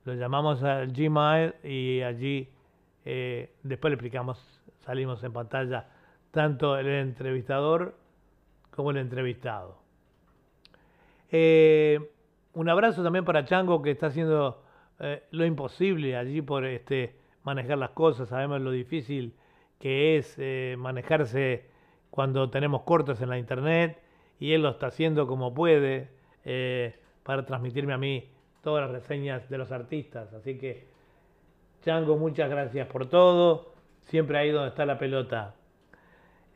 [0.05, 2.49] lo llamamos al Gmail y allí
[3.05, 5.89] eh, después le explicamos, salimos en pantalla
[6.31, 7.97] tanto el entrevistador
[8.71, 9.79] como el entrevistado.
[11.31, 12.11] Eh,
[12.55, 14.63] un abrazo también para Chango que está haciendo
[14.99, 18.29] eh, lo imposible allí por este, manejar las cosas.
[18.29, 19.35] Sabemos lo difícil
[19.79, 20.39] que es
[20.79, 21.71] manejarse
[22.11, 23.99] cuando tenemos cortes en la internet
[24.41, 26.09] y él lo está haciendo como puede
[26.45, 28.25] eh, para transmitirme a mí
[28.63, 30.33] todas las reseñas de los artistas.
[30.33, 30.89] Así que,
[31.83, 33.75] Chango, muchas gracias por todo.
[34.01, 35.55] Siempre ahí donde está la pelota.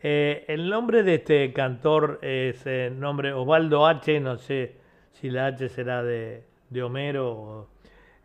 [0.02, 4.18] Eh, el nombre de este cantor es el nombre Osvaldo H.
[4.20, 4.76] No sé
[5.12, 7.68] si la H será de, de Homero o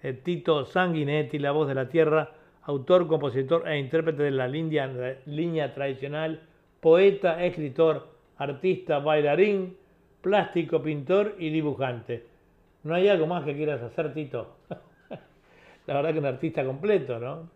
[0.02, 2.32] eh, Tito Sanguinetti, la voz de la tierra,
[2.64, 6.42] autor, compositor e intérprete de la línea tradicional,
[6.80, 9.78] poeta, escritor, artista, bailarín,
[10.22, 12.26] plástico, pintor y dibujante.
[12.84, 14.56] ¿No hay algo más que quieras hacer, Tito?
[15.88, 17.50] la verdad que un artista completo, ¿no?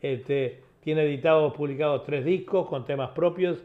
[0.00, 3.58] Este, tiene editados, publicados tres discos con temas propios,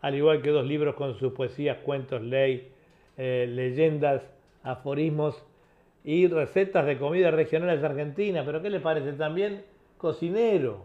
[0.00, 2.70] al igual que dos libros con sus poesías, cuentos, ley,
[3.16, 4.22] eh, leyendas,
[4.62, 5.42] aforismos
[6.04, 8.44] y recetas de comidas regionales argentinas.
[8.44, 9.12] Pero ¿qué le parece?
[9.12, 9.64] También
[9.96, 10.84] cocinero.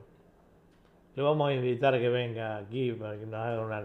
[1.15, 3.83] Lo vamos a invitar a que venga aquí para que nos haga una,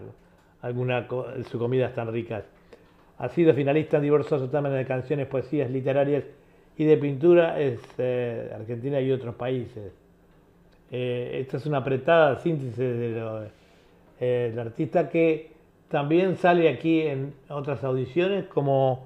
[0.63, 2.43] alguna co- sus comidas tan ricas.
[3.19, 6.23] Ha sido finalista en diversos certámenes de canciones, poesías, literarias
[6.77, 9.93] y de pintura es eh, Argentina y otros países.
[10.91, 13.47] Eh, esta es una apretada síntesis de
[14.19, 15.51] eh, del artista que
[15.89, 19.05] también sale aquí en otras audiciones como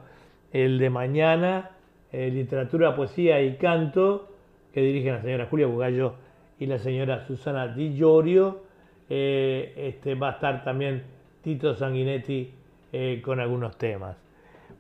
[0.54, 1.72] el de mañana,
[2.14, 4.30] eh, literatura, poesía y canto,
[4.74, 6.14] que dirigen la señora Julia Bugallo
[6.60, 8.62] y la señora Susana Di Llorio.
[9.10, 11.04] Eh, este, va a estar también
[11.48, 12.52] Tito Sanguinetti
[12.92, 14.18] eh, con algunos temas.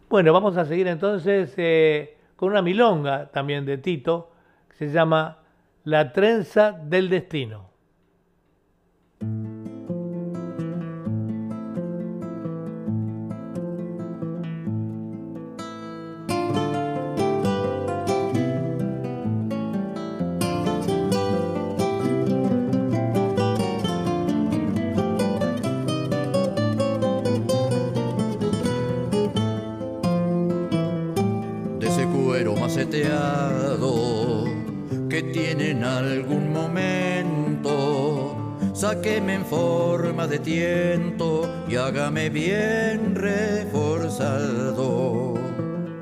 [0.09, 4.31] Bueno, vamos a seguir entonces eh, con una milonga también de Tito,
[4.67, 5.37] que se llama
[5.85, 7.66] La trenza del destino.
[41.87, 43.65] Hágame bien reforzado.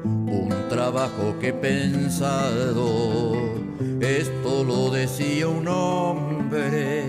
[0.03, 3.33] Un trabajo que he pensado,
[4.01, 7.05] esto lo decía un hombre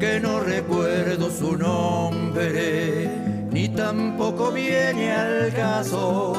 [0.00, 3.10] que no recuerdo su nombre,
[3.50, 6.32] ni tampoco viene al caso.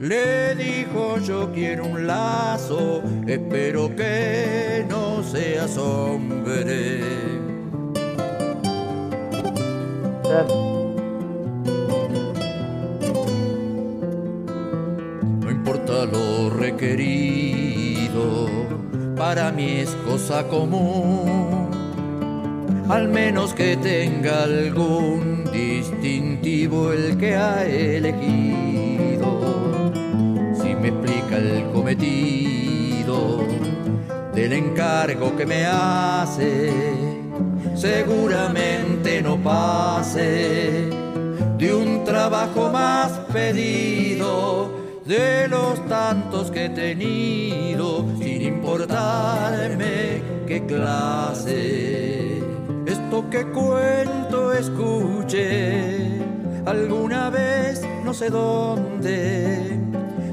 [0.00, 7.00] Le dijo yo quiero un lazo, espero que no seas hombre.
[19.52, 21.70] Mí es cosa común.
[22.88, 29.40] Al menos que tenga algún distintivo el que ha elegido.
[30.60, 33.44] Si me explica el cometido
[34.34, 36.72] del encargo que me hace,
[37.74, 40.90] seguramente no pase
[41.58, 52.42] de un trabajo más pedido de los tantos que he tenido, sin importarme qué clase.
[52.86, 56.20] Esto que cuento escuché
[56.66, 59.78] alguna vez, no sé dónde.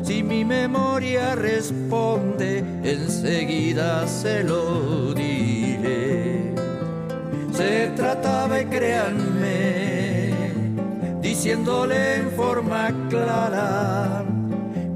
[0.04, 6.54] Si mi memoria responde, enseguida se lo diré.
[7.52, 10.32] Se trataba, y créanme,
[11.22, 14.37] diciéndole en forma clara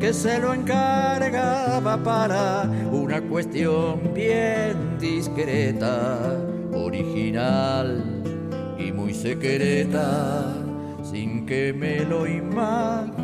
[0.01, 6.39] que se lo encargaba para una cuestión bien discreta,
[6.73, 8.03] original
[8.79, 10.55] y muy secreta,
[11.03, 13.20] sin que me lo imaginara.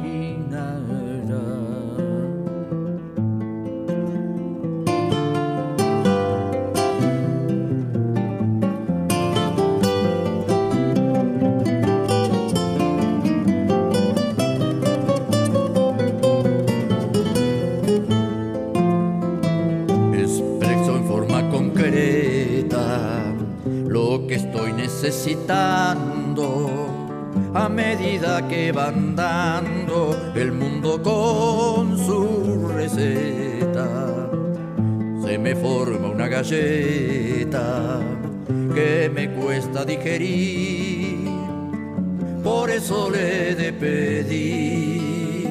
[25.07, 26.67] Necesitando
[27.53, 33.87] a medida que van dando el mundo con su receta.
[35.23, 38.01] Se me forma una galleta
[38.75, 41.29] que me cuesta digerir,
[42.43, 45.47] por eso le he de pedir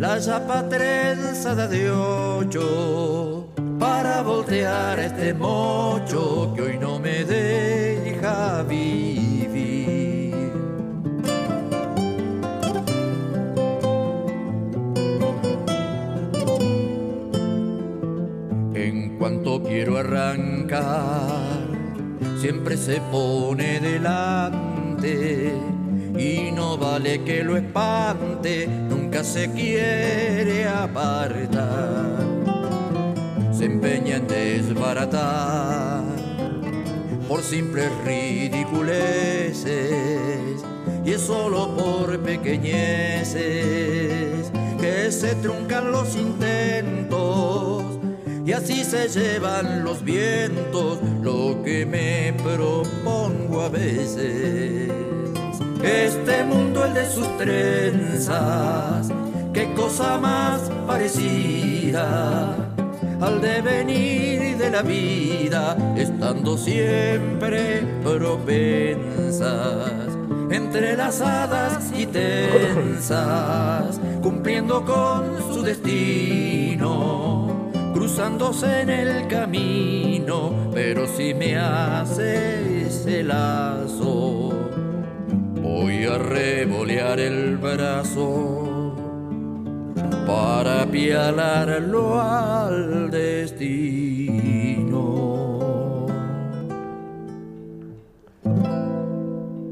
[0.00, 3.46] la chapa trenzada de ocho
[3.78, 7.24] para voltear este mocho que hoy no me
[8.62, 10.34] vivir.
[18.74, 21.68] En cuanto quiero arrancar,
[22.40, 25.52] siempre se pone delante
[26.18, 32.26] y no vale que lo espante, nunca se quiere apartar.
[33.52, 36.17] Se empeña en desbaratar
[37.28, 39.66] por simples ridiculeces
[41.04, 44.50] y es solo por pequeñeces
[44.80, 47.84] que se truncan los intentos
[48.46, 54.90] y así se llevan los vientos lo que me propongo a veces.
[55.82, 59.10] Este mundo, el de sus trenzas,
[59.52, 62.67] qué cosa más parecida
[63.20, 69.92] al devenir de la vida, estando siempre propensas,
[70.50, 82.86] entrelazadas y tensas, cumpliendo con su destino, cruzándose en el camino, pero si me hace
[82.86, 84.52] ese lazo,
[85.62, 88.67] voy a revolear el brazo
[90.28, 93.66] para apialarlo al destino.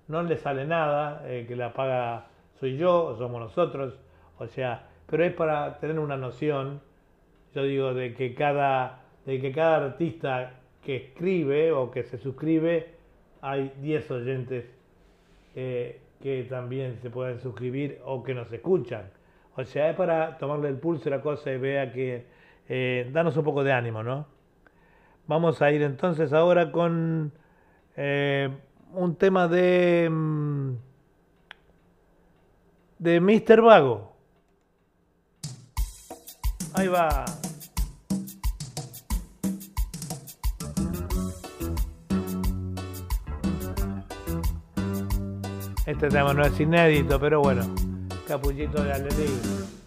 [0.08, 4.00] no le sale nada, eh, que la paga soy yo, somos nosotros,
[4.40, 6.80] o sea, pero es para tener una noción,
[7.54, 12.94] yo digo, de que cada, de que cada artista que escribe o que se suscribe,
[13.42, 14.66] hay 10 oyentes
[15.54, 19.17] eh, que también se pueden suscribir o que nos escuchan.
[19.60, 22.28] O sea, es para tomarle el pulso a la cosa y vea que
[22.70, 24.28] eh, danos un poco de ánimo, ¿no?
[25.26, 27.32] Vamos a ir entonces ahora con
[27.96, 28.50] eh,
[28.94, 30.74] un tema de mm,
[33.00, 33.62] de Mr.
[33.62, 34.14] Vago.
[36.76, 37.26] Ahí va.
[45.88, 47.64] Este tema no es inédito, pero bueno,
[48.28, 49.87] capullito de Alelí.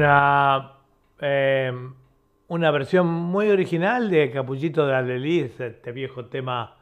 [0.00, 0.72] Una,
[1.20, 1.70] eh,
[2.48, 6.78] una versión muy original de Capullito de Alelí, este viejo tema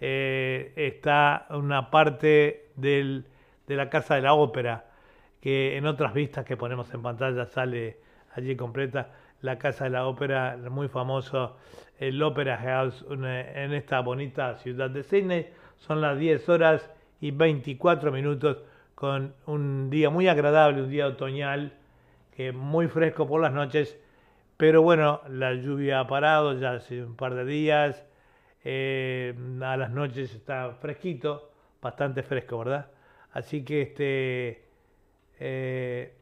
[0.00, 3.26] eh, está una parte del-
[3.66, 4.84] de la Casa de la Ópera,
[5.40, 7.98] que en otras vistas que ponemos en pantalla sale
[8.34, 9.10] allí completa
[9.42, 11.56] la Casa de la Ópera, muy famoso,
[11.98, 15.48] el Opera House una- en esta bonita ciudad de Sydney.
[15.78, 16.90] Son las 10 horas
[17.20, 18.58] y 24 minutos
[18.94, 21.72] con un día muy agradable, un día otoñal,
[22.34, 23.98] que muy fresco por las noches,
[24.56, 28.04] pero bueno, la lluvia ha parado ya hace un par de días,
[28.64, 31.50] eh, a las noches está fresquito,
[31.82, 32.90] bastante fresco, ¿verdad?
[33.32, 34.64] Así que este
[35.38, 36.15] eh,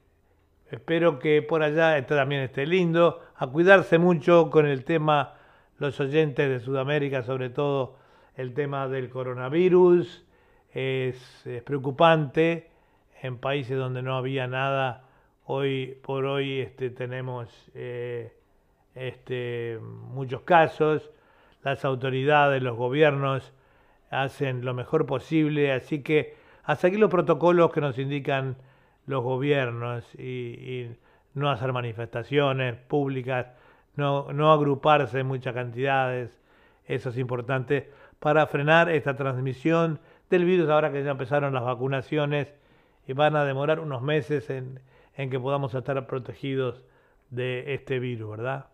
[0.71, 3.21] espero que por allá también esté lindo.
[3.37, 5.35] A cuidarse mucho con el tema,
[5.79, 7.97] los oyentes de Sudamérica, sobre todo
[8.37, 10.25] el tema del coronavirus.
[10.73, 12.71] Es, es preocupante
[13.23, 15.05] en países donde no había nada.
[15.47, 18.33] Hoy por hoy este, tenemos eh,
[18.95, 21.11] este, muchos casos.
[21.63, 23.53] Las autoridades, los gobiernos
[24.11, 28.57] hacen lo mejor posible, así que a seguir los protocolos que nos indican
[29.07, 30.91] los gobiernos y,
[31.35, 33.49] no hacer manifestaciones públicas,
[33.97, 36.41] no, no agruparse en muchas cantidades,
[36.87, 37.91] eso es importante
[38.21, 39.99] para frenar esta transmisión
[40.31, 42.55] del virus ahora que ya empezaron las vacunaciones
[43.09, 44.79] y van a demorar unos meses en,
[45.17, 46.85] en que podamos estar protegidos
[47.31, 48.67] de este virus, ¿verdad?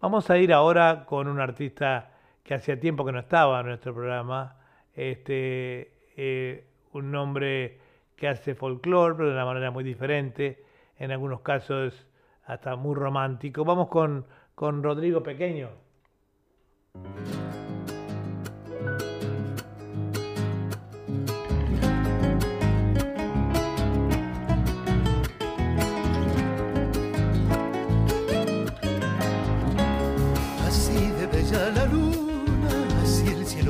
[0.00, 2.10] Vamos a ir ahora con un artista
[2.42, 4.56] que hacía tiempo que no estaba en nuestro programa,
[4.94, 7.78] este, eh, un nombre
[8.16, 10.64] que hace folclore, pero de una manera muy diferente,
[10.98, 12.06] en algunos casos
[12.44, 13.64] hasta muy romántico.
[13.64, 15.70] Vamos con, con Rodrigo Pequeño.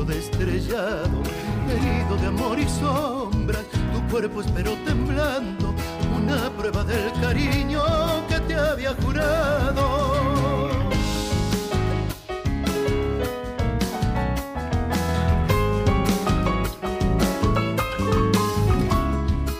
[0.06, 1.22] Destrellado,
[1.66, 3.64] herido de amor y sombras,
[4.14, 5.74] cuerpo esperó temblando,
[6.16, 7.82] una prueba del cariño
[8.28, 10.70] que te había jurado.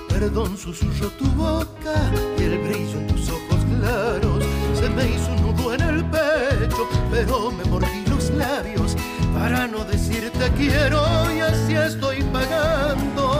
[0.09, 4.45] Perdón susurró tu boca y el brillo en tus ojos claros
[4.79, 8.95] se me hizo un nudo en el pecho, pero me mordí los labios
[9.37, 11.03] para no decirte quiero
[11.35, 13.34] y así estoy pagando.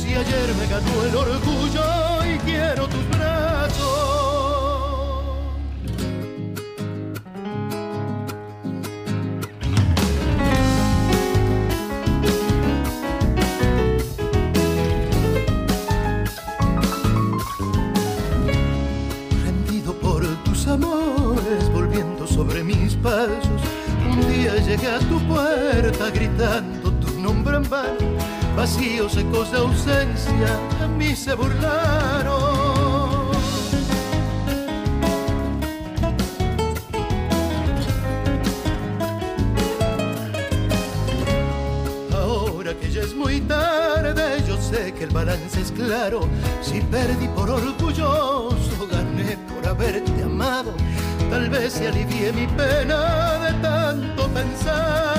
[0.00, 2.21] Si ayer me ganó el orgullo
[28.72, 32.32] vacíos ecos de ausencia, de mí se burlaron.
[42.14, 46.22] Ahora que ya es muy tarde, yo sé que el balance es claro.
[46.62, 50.72] Si perdí por orgulloso, gané por haberte amado.
[51.28, 55.11] Tal vez se alivie mi pena de tanto pensarlo.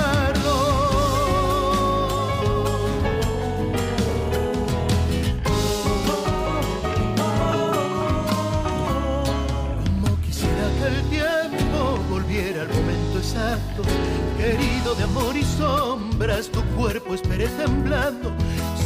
[14.38, 18.32] Querido de amor y sombras, tu cuerpo esperé temblando,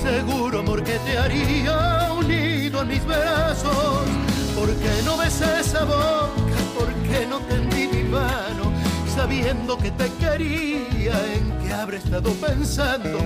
[0.03, 4.07] seguro amor que te haría unido a mis brazos.
[4.55, 6.59] ¿Por qué no besé esa boca?
[6.79, 8.69] ¿Por qué no tendí mi mano?
[9.19, 13.19] sabiendo que te quería, en qué habré estado pensando.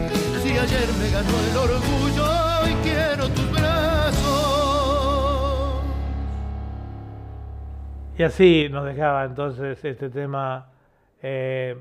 [0.43, 2.25] Si ayer me ganó el orgullo,
[2.63, 4.73] hoy quiero tus brazos.
[8.17, 10.72] Y así nos dejaba entonces este tema
[11.23, 11.77] eh,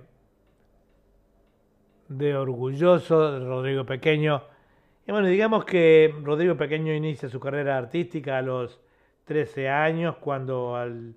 [2.08, 4.44] de Orgulloso Rodrigo Pequeño.
[5.08, 8.80] Y bueno, digamos que Rodrigo Pequeño inicia su carrera artística a los
[9.26, 11.16] 13 años, cuando al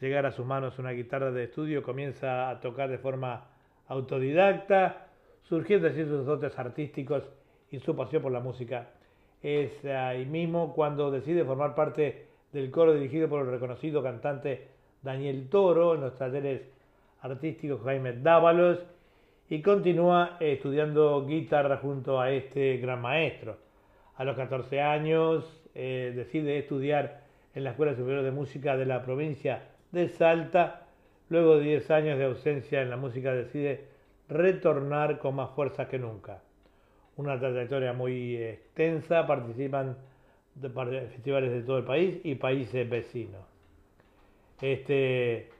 [0.00, 3.46] llegar a sus manos una guitarra de estudio comienza a tocar de forma
[3.88, 5.06] autodidacta,
[5.42, 7.30] surgiendo así sus dotes artísticos
[7.70, 8.90] y su pasión por la música.
[9.42, 14.68] Es ahí mismo cuando decide formar parte del coro dirigido por el reconocido cantante
[15.02, 16.75] Daniel Toro en los talleres
[17.30, 18.78] artísticos Jaime Dávalos
[19.48, 23.56] y continúa estudiando guitarra junto a este gran maestro.
[24.16, 27.22] A los 14 años eh, decide estudiar
[27.54, 30.86] en la Escuela Superior de Música de la provincia de Salta.
[31.28, 33.84] Luego de 10 años de ausencia en la música decide
[34.28, 36.42] retornar con más fuerza que nunca.
[37.16, 39.96] Una trayectoria muy extensa, participan
[40.54, 40.70] de
[41.08, 43.42] festivales de todo el país y países vecinos.
[44.60, 45.50] Este,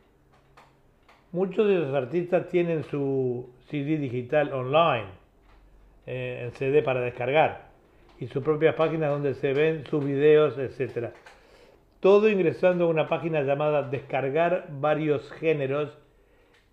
[1.32, 5.08] muchos de los artistas tienen su CD digital online,
[6.06, 7.66] eh, en CD para descargar,
[8.18, 11.10] y sus propias páginas donde se ven sus videos, etc.
[12.00, 15.96] Todo ingresando a una página llamada Descargar varios géneros,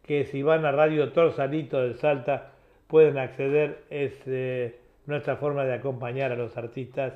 [0.03, 2.51] que si van a Radio Torsalito del Salta
[2.87, 7.13] pueden acceder, es eh, nuestra forma de acompañar a los artistas.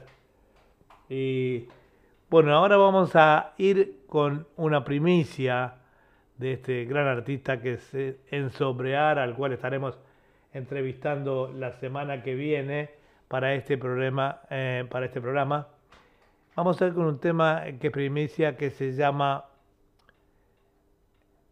[1.09, 1.67] Y
[2.29, 5.75] bueno, ahora vamos a ir con una primicia
[6.37, 9.97] de este gran artista que es eh, Enzo al cual estaremos
[10.53, 12.91] entrevistando la semana que viene
[13.27, 14.41] para este programa.
[14.49, 15.67] eh, para este programa.
[16.55, 19.45] Vamos a ir con un tema que primicia que se llama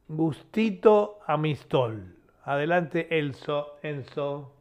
[0.07, 2.15] Gustito Amistol.
[2.43, 4.54] Adelante, Elso, Enzo.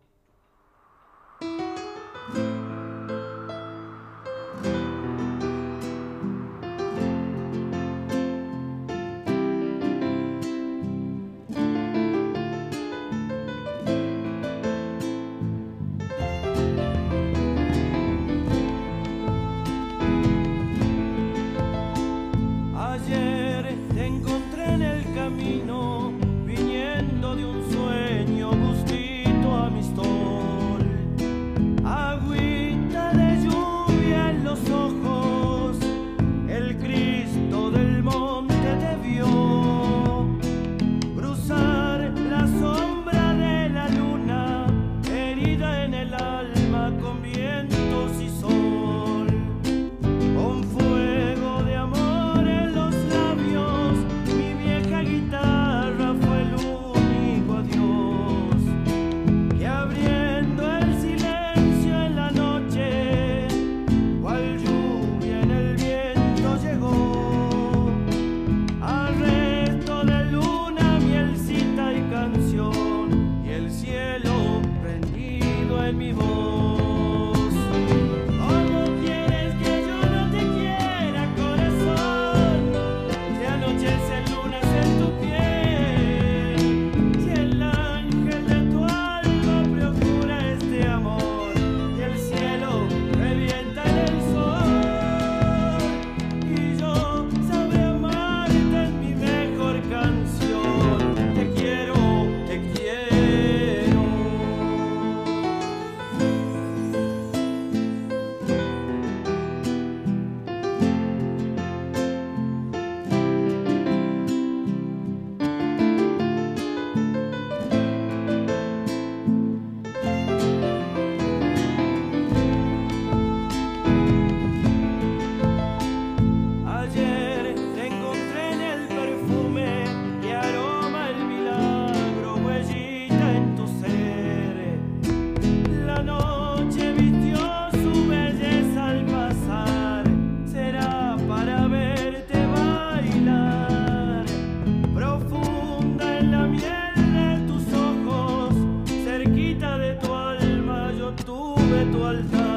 [151.74, 152.53] Tuve tu altar.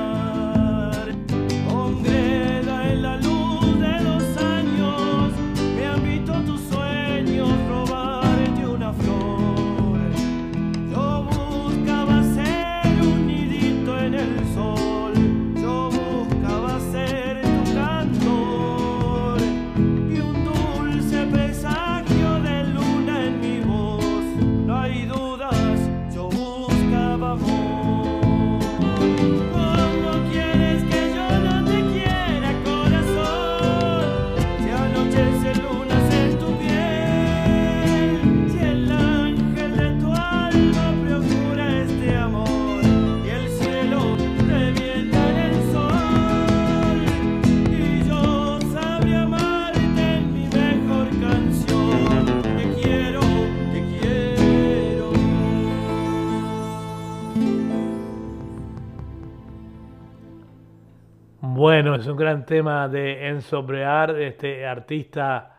[61.70, 65.58] Bueno, es un gran tema de Enzo Brear, este artista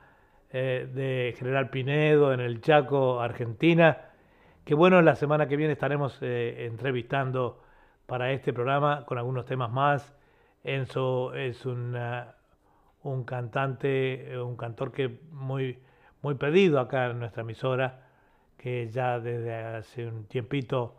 [0.50, 4.06] eh, de General Pinedo en el Chaco, Argentina.
[4.64, 7.62] Que bueno, la semana que viene estaremos eh, entrevistando
[8.06, 10.16] para este programa con algunos temas más.
[10.64, 11.92] Enzo es un
[13.26, 15.78] cantante, eh, un cantor que muy,
[16.22, 18.06] muy pedido acá en nuestra emisora,
[18.56, 20.96] que ya desde hace un tiempito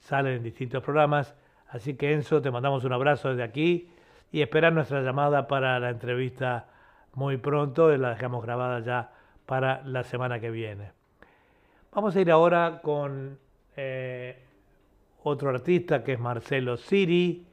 [0.00, 1.36] sale en distintos programas.
[1.68, 3.92] Así que Enzo, te mandamos un abrazo desde aquí
[4.30, 6.68] y esperar nuestra llamada para la entrevista
[7.14, 7.96] muy pronto.
[7.96, 9.10] La dejamos grabada ya
[9.46, 10.92] para la semana que viene.
[11.92, 13.38] Vamos a ir ahora con
[13.76, 14.36] eh,
[15.24, 17.44] otro artista que es Marcelo Siri,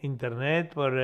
[0.00, 0.94] internet, por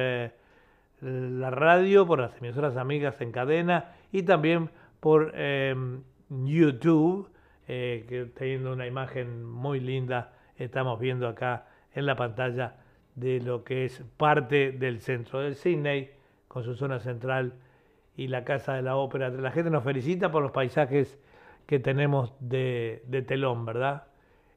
[1.00, 4.70] la radio, por las emisoras amigas en cadena y también
[5.00, 5.74] por eh,
[6.28, 7.30] YouTube,
[7.66, 12.76] que teniendo una imagen muy linda, estamos viendo acá en la pantalla
[13.14, 16.10] de lo que es parte del centro del Sydney,
[16.48, 17.54] con su zona central
[18.16, 19.28] y la Casa de la Ópera.
[19.30, 21.18] La gente nos felicita por los paisajes
[21.66, 24.04] que tenemos de, de telón, ¿verdad?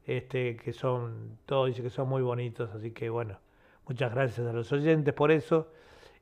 [0.05, 3.37] Este, que son, todos dicen que son muy bonitos, así que bueno,
[3.87, 5.71] muchas gracias a los oyentes por eso.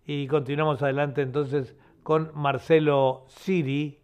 [0.06, 4.00] Y continuamos adelante entonces con Marcelo Siri.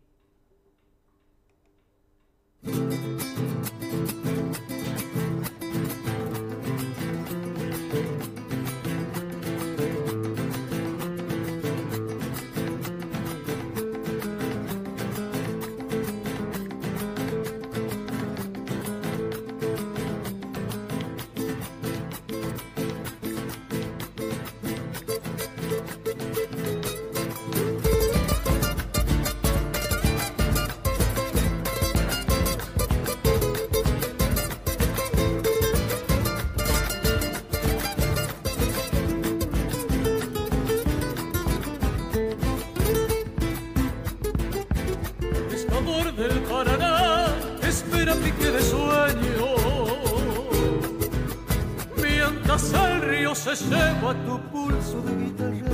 [53.56, 55.72] Se lleva tu pulso de guitarrero.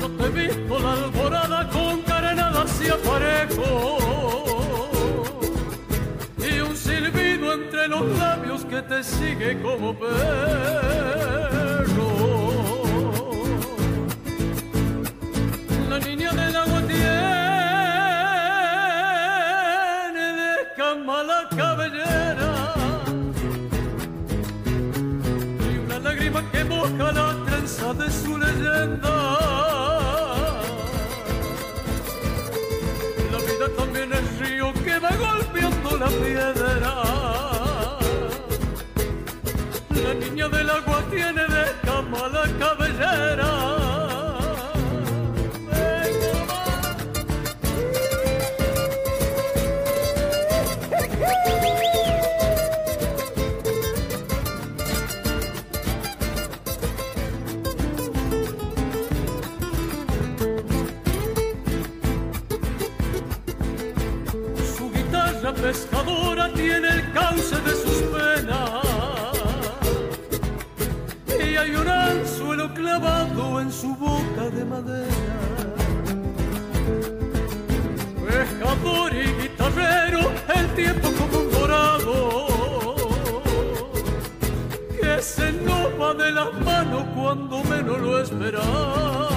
[0.00, 3.98] No te he visto la alborada con carenadas y aparejo.
[6.38, 11.31] Y un silbido entre los labios que te sigue como perro.
[27.90, 29.10] De su leyenda.
[33.32, 36.94] La vida también es río que va golpeando la piedra.
[39.90, 43.71] La niña del agua tiene de cama la cabellera.
[67.12, 68.80] Cauce de sus penas.
[71.38, 75.38] Y hay un anzuelo clavado en su boca de madera.
[78.26, 80.20] Pescador y guitarrero,
[80.54, 82.46] el tiempo como un dorado.
[85.00, 89.31] Que se nos de las manos cuando menos lo esperamos.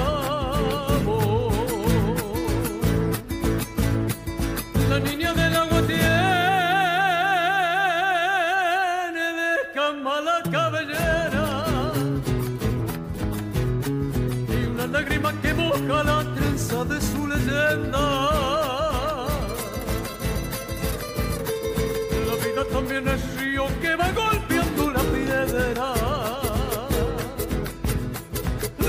[22.75, 25.93] También es río que va golpeando la piedra.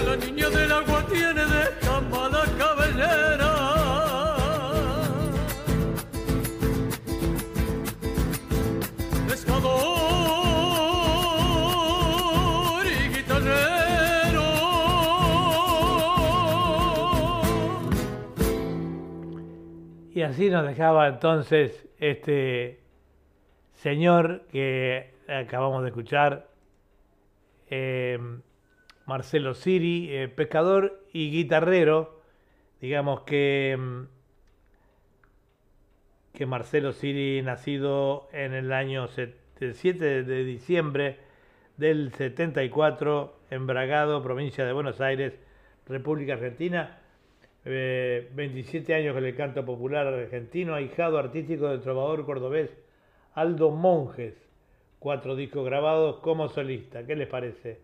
[0.04, 3.52] La niña del agua tiene de cama la cabellera.
[9.28, 10.06] pescador
[12.86, 14.46] y guitarrero.
[20.12, 22.75] Y así nos dejaba entonces este
[23.86, 26.48] señor que acabamos de escuchar,
[27.70, 28.18] eh,
[29.06, 32.20] Marcelo Siri, eh, pescador y guitarrero.
[32.80, 34.02] Digamos que, mm,
[36.34, 41.18] que Marcelo Siri, nacido en el año set- el 7 de diciembre
[41.76, 45.38] del 74 en Bragado, provincia de Buenos Aires,
[45.86, 46.98] República Argentina.
[47.64, 52.85] Eh, 27 años con el canto popular argentino, ahijado artístico del trovador cordobés
[53.36, 54.34] Aldo Monjes.
[54.98, 57.06] Cuatro discos grabados como solista.
[57.06, 57.80] ¿Qué les parece?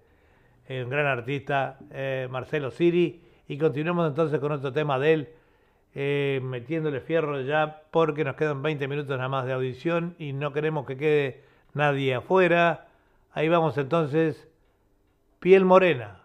[0.68, 3.20] Un gran artista, eh, Marcelo Siri.
[3.48, 5.28] Y continuamos entonces con otro tema de él,
[5.94, 10.54] eh, metiéndole fierro ya, porque nos quedan 20 minutos nada más de audición y no
[10.54, 11.42] queremos que quede
[11.74, 12.88] nadie afuera.
[13.32, 14.48] Ahí vamos entonces,
[15.38, 16.21] Piel Morena.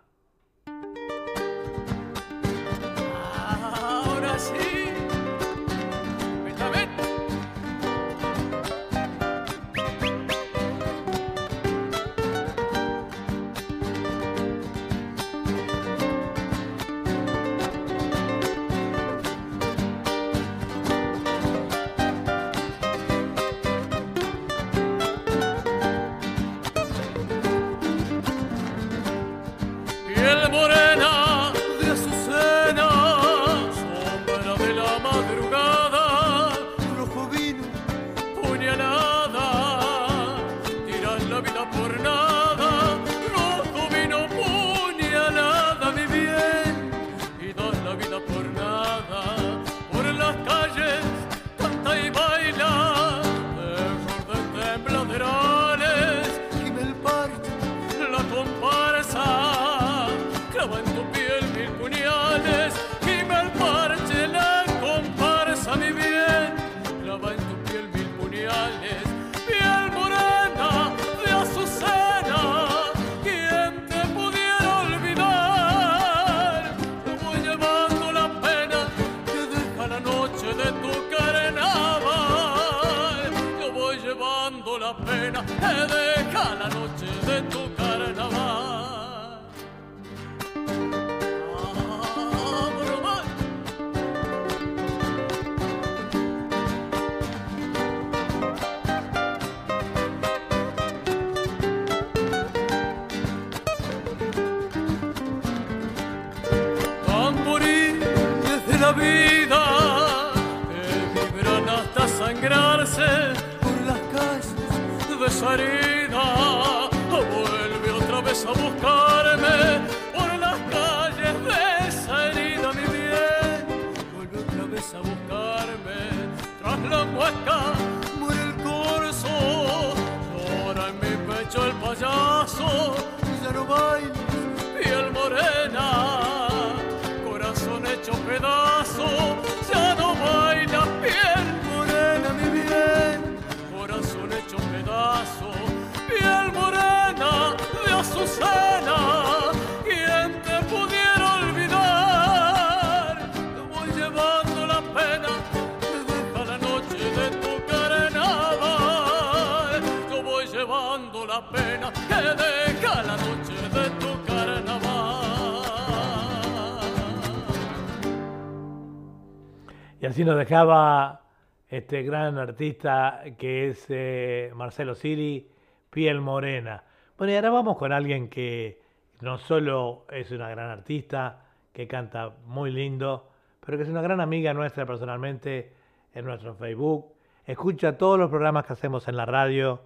[170.17, 171.21] Así nos dejaba
[171.69, 175.47] este gran artista que es eh, Marcelo Siri,
[175.91, 176.83] Piel Morena.
[177.19, 178.81] Bueno, y ahora vamos con alguien que
[179.21, 183.29] no solo es una gran artista, que canta muy lindo,
[183.63, 185.71] pero que es una gran amiga nuestra personalmente
[186.15, 187.13] en nuestro Facebook.
[187.45, 189.81] Escucha todos los programas que hacemos en la radio,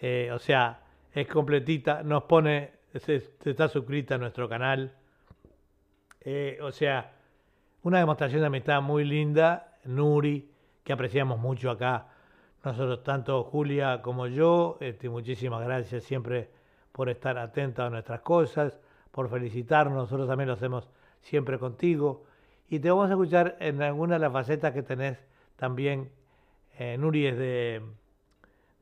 [0.00, 0.80] eh, o sea,
[1.12, 4.94] es completita, nos pone, se, está suscrita a nuestro canal.
[6.22, 7.17] Eh, o sea,
[7.88, 10.50] una demostración de amistad muy linda, Nuri,
[10.84, 12.08] que apreciamos mucho acá.
[12.62, 16.50] Nosotros, tanto Julia como yo, este, muchísimas gracias siempre
[16.92, 18.78] por estar atenta a nuestras cosas,
[19.10, 19.96] por felicitarnos.
[19.96, 20.90] Nosotros también lo hacemos
[21.22, 22.24] siempre contigo.
[22.68, 25.16] Y te vamos a escuchar en alguna de las facetas que tenés
[25.56, 26.10] también.
[26.78, 27.82] Eh, Nuri es de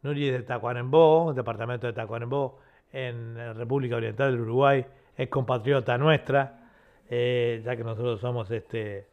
[0.02, 2.58] Nuri es de Tacuarembó, departamento de Tacuarembó,
[2.92, 4.84] en República Oriental del Uruguay.
[5.16, 6.55] Es compatriota nuestra
[7.10, 9.06] eh, ya que nosotros somos este,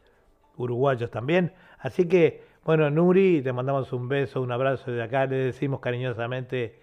[0.56, 1.52] uruguayos también.
[1.78, 6.80] Así que, bueno, Nuri, te mandamos un beso, un abrazo de acá, le decimos cariñosamente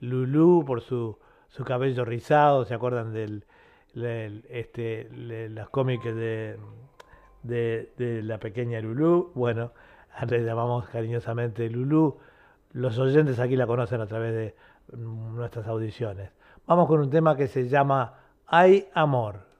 [0.00, 1.18] Lulú por su,
[1.48, 3.14] su cabello rizado, ¿se acuerdan
[3.94, 6.56] este, de las cómics de,
[7.42, 9.32] de, de la pequeña Lulú?
[9.34, 9.72] Bueno,
[10.28, 12.18] le llamamos cariñosamente Lulú.
[12.72, 14.56] Los oyentes aquí la conocen a través de
[14.96, 16.30] nuestras audiciones.
[16.66, 18.14] Vamos con un tema que se llama
[18.46, 19.53] Hay amor.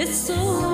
[0.00, 0.69] Es solo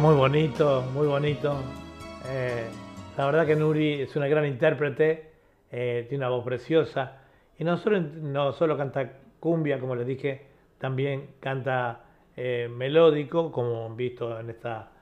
[0.00, 1.54] Muy bonito, muy bonito.
[2.26, 2.66] Eh,
[3.16, 5.32] la verdad que Nuri es una gran intérprete,
[5.70, 7.18] eh, tiene una voz preciosa.
[7.58, 10.46] Y no solo, no solo canta cumbia, como les dije,
[10.78, 12.04] también canta
[12.36, 14.92] eh, melódico, como han visto en, esta,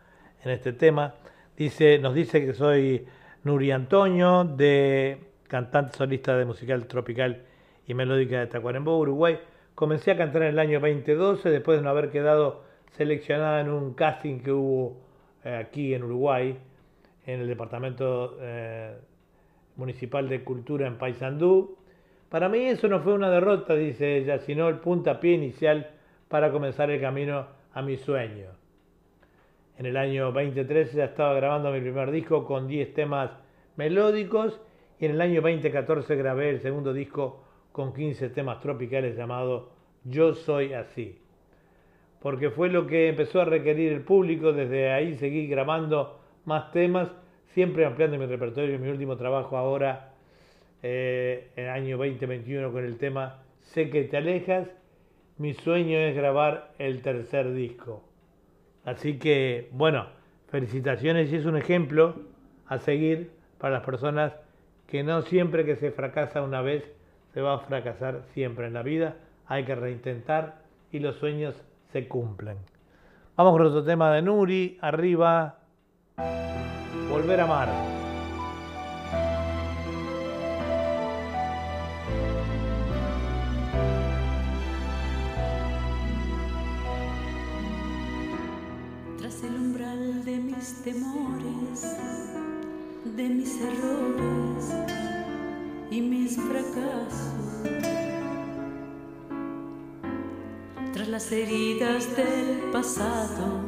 [0.43, 1.15] en este tema.
[1.57, 3.07] Dice, nos dice que soy
[3.45, 7.45] Nuri Antonio, de cantante solista de musical tropical
[7.87, 9.39] y melódica de Tacuarembó, Uruguay.
[9.77, 13.95] Comencé a cantar en el año 2012, después de no haber quedado seleccionada en un
[13.95, 14.97] casting que hubo
[15.45, 16.57] eh, aquí en Uruguay,
[17.27, 18.95] en el Departamento eh,
[19.77, 21.77] Municipal de Cultura en Paysandú.
[22.29, 25.91] Para mí eso no fue una derrota, dice ella, sino el puntapié inicial
[26.29, 28.51] para comenzar el camino a mi sueño.
[29.79, 33.31] En el año 2013 ya estaba grabando mi primer disco con 10 temas
[33.77, 34.61] melódicos
[34.99, 37.43] y en el año 2014 grabé el segundo disco
[37.73, 39.71] con 15 temas tropicales llamado
[40.05, 41.19] Yo Soy Así.
[42.21, 44.53] Porque fue lo que empezó a requerir el público.
[44.53, 47.09] Desde ahí seguí grabando más temas,
[47.55, 48.79] siempre ampliando mi repertorio.
[48.79, 50.13] Mi último trabajo ahora,
[50.83, 54.69] eh, en el año 2021, con el tema Sé que te alejas.
[55.39, 58.05] Mi sueño es grabar el tercer disco.
[58.85, 60.07] Así que, bueno,
[60.49, 62.17] felicitaciones y es un ejemplo
[62.67, 64.33] a seguir para las personas
[64.87, 66.85] que no siempre que se fracasa una vez
[67.33, 69.17] se va a fracasar siempre en la vida.
[69.47, 71.55] Hay que reintentar y los sueños
[71.93, 72.57] se cumplen.
[73.37, 75.59] Vamos con otro tema de Nuri, arriba.
[77.09, 77.69] Volver a amar.
[89.19, 91.97] Tras el umbral de mis temores,
[93.05, 94.75] de mis errores
[95.91, 97.50] y mis fracasos,
[101.11, 103.61] las heridas del pasado.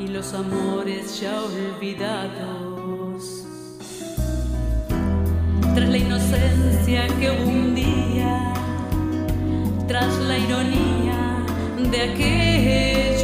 [0.00, 3.46] Y los amores ya olvidados,
[5.74, 8.52] tras la inocencia que un día,
[9.86, 11.46] tras la ironía
[11.90, 13.15] de aquellos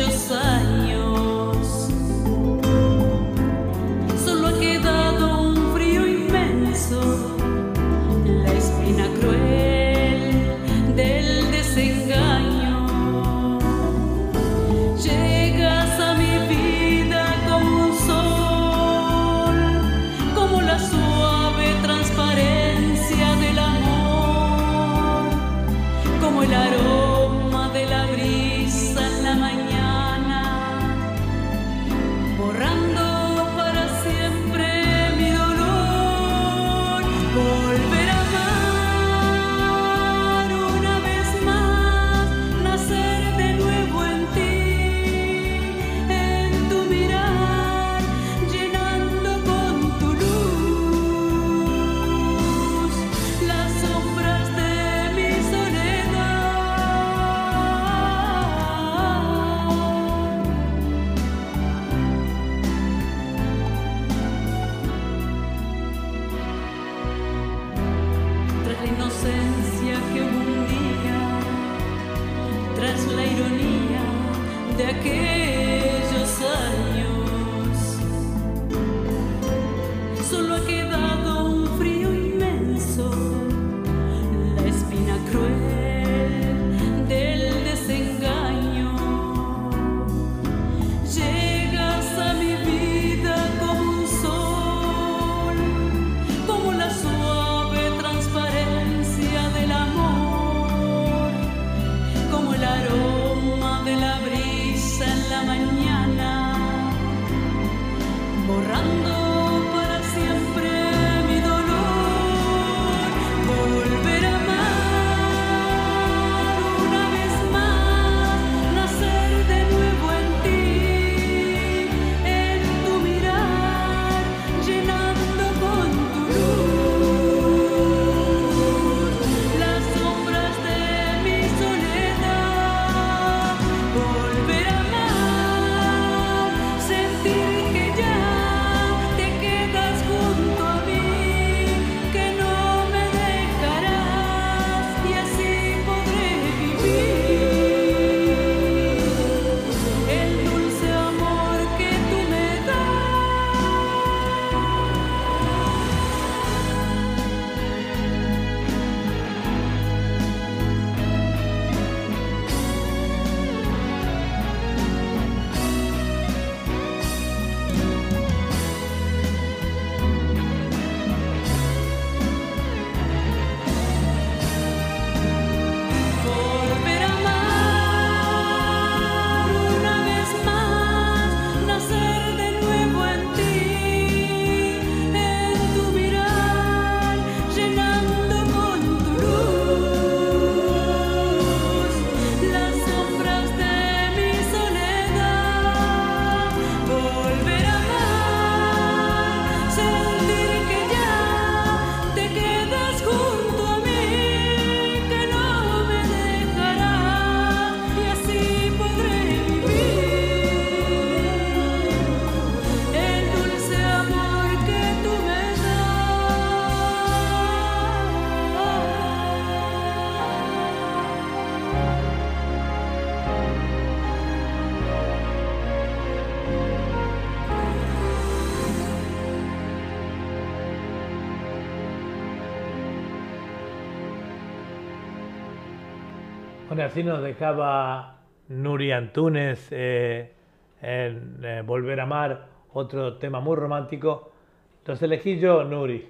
[236.83, 238.17] Bueno, así nos dejaba
[238.49, 240.33] Nuri Antunes eh,
[240.81, 244.33] en eh, Volver a Amar, otro tema muy romántico.
[244.79, 246.09] Entonces elegí yo Nuri,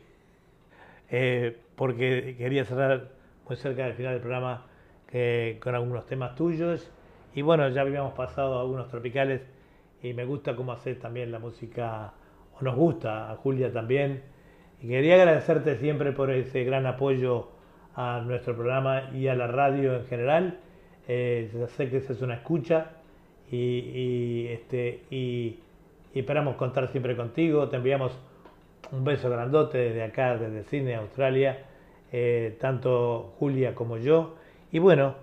[1.10, 3.10] eh, porque quería cerrar
[3.46, 4.64] muy cerca del final del programa
[5.60, 6.90] con algunos temas tuyos.
[7.34, 9.42] Y bueno, ya habíamos pasado algunos tropicales
[10.02, 12.14] y me gusta cómo hacer también la música,
[12.58, 14.22] o nos gusta, a Julia también.
[14.80, 17.50] Y quería agradecerte siempre por ese gran apoyo
[17.94, 20.58] a nuestro programa y a la radio en general.
[21.08, 22.92] Eh, sé que esa es una escucha
[23.50, 25.58] y, y, este, y,
[26.14, 27.68] y esperamos contar siempre contigo.
[27.68, 28.18] Te enviamos
[28.92, 31.58] un beso grandote desde acá, desde Cine Australia,
[32.12, 34.34] eh, tanto Julia como yo.
[34.70, 35.14] Y bueno,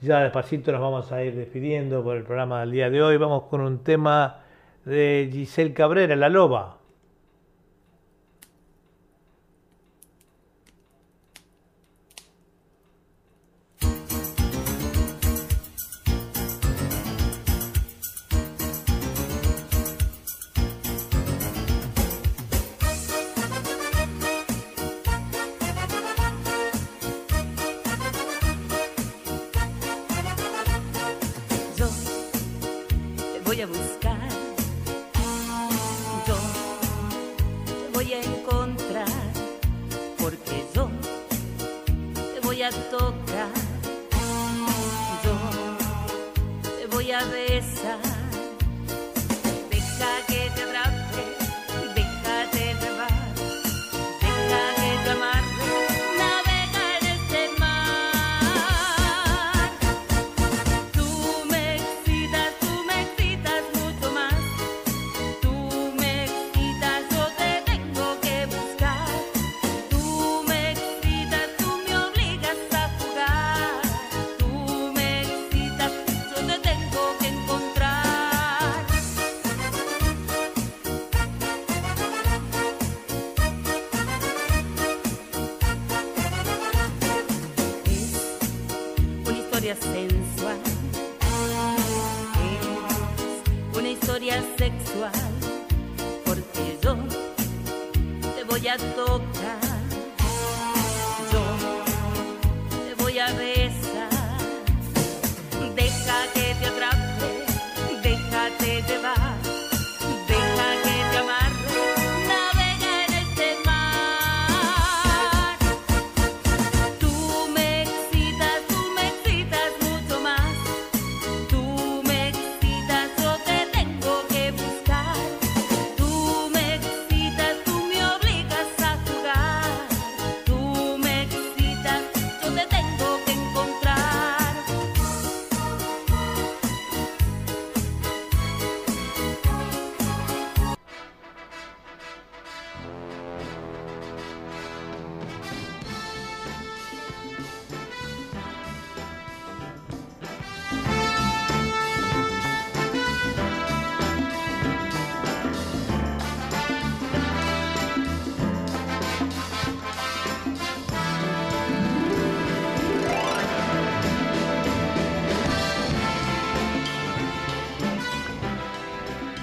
[0.00, 3.16] ya despacito nos vamos a ir despidiendo por el programa del día de hoy.
[3.16, 4.40] Vamos con un tema
[4.84, 6.78] de Giselle Cabrera, La Loba.
[38.26, 39.08] Encontrar,
[40.18, 40.88] porque yo
[42.34, 43.50] te voy a tocar,
[45.24, 45.34] yo
[46.78, 48.05] te voy a besar.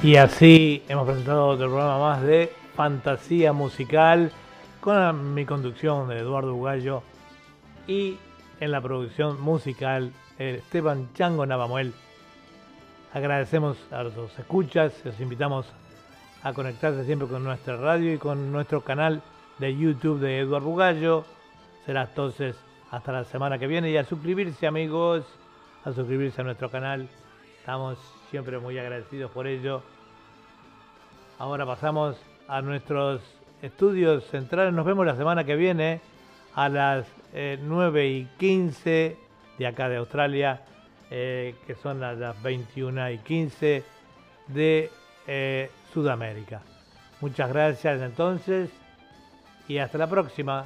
[0.03, 4.33] Y así hemos presentado otro programa más de fantasía musical
[4.81, 7.03] con mi conducción de Eduardo Bugallo
[7.87, 8.17] y
[8.59, 11.93] en la producción musical eh, Esteban Chango Navamuel.
[13.13, 15.67] Agradecemos a los escuchas, los invitamos
[16.43, 19.21] a conectarse siempre con nuestra radio y con nuestro canal
[19.57, 21.23] de YouTube de Eduardo Bugallo.
[21.85, 22.57] Será entonces
[22.91, 25.23] hasta la semana que viene y a suscribirse amigos,
[25.85, 27.07] a suscribirse a nuestro canal.
[27.57, 27.97] Estamos
[28.29, 29.81] siempre muy agradecidos por ello.
[31.39, 32.15] Ahora pasamos
[32.47, 33.21] a nuestros
[33.61, 34.73] estudios centrales.
[34.73, 35.99] Nos vemos la semana que viene
[36.53, 39.17] a las eh, 9 y 15
[39.57, 40.61] de acá de Australia,
[41.09, 43.83] eh, que son las, las 21 y 15
[44.47, 44.91] de
[45.25, 46.61] eh, Sudamérica.
[47.19, 48.69] Muchas gracias entonces
[49.67, 50.65] y hasta la próxima.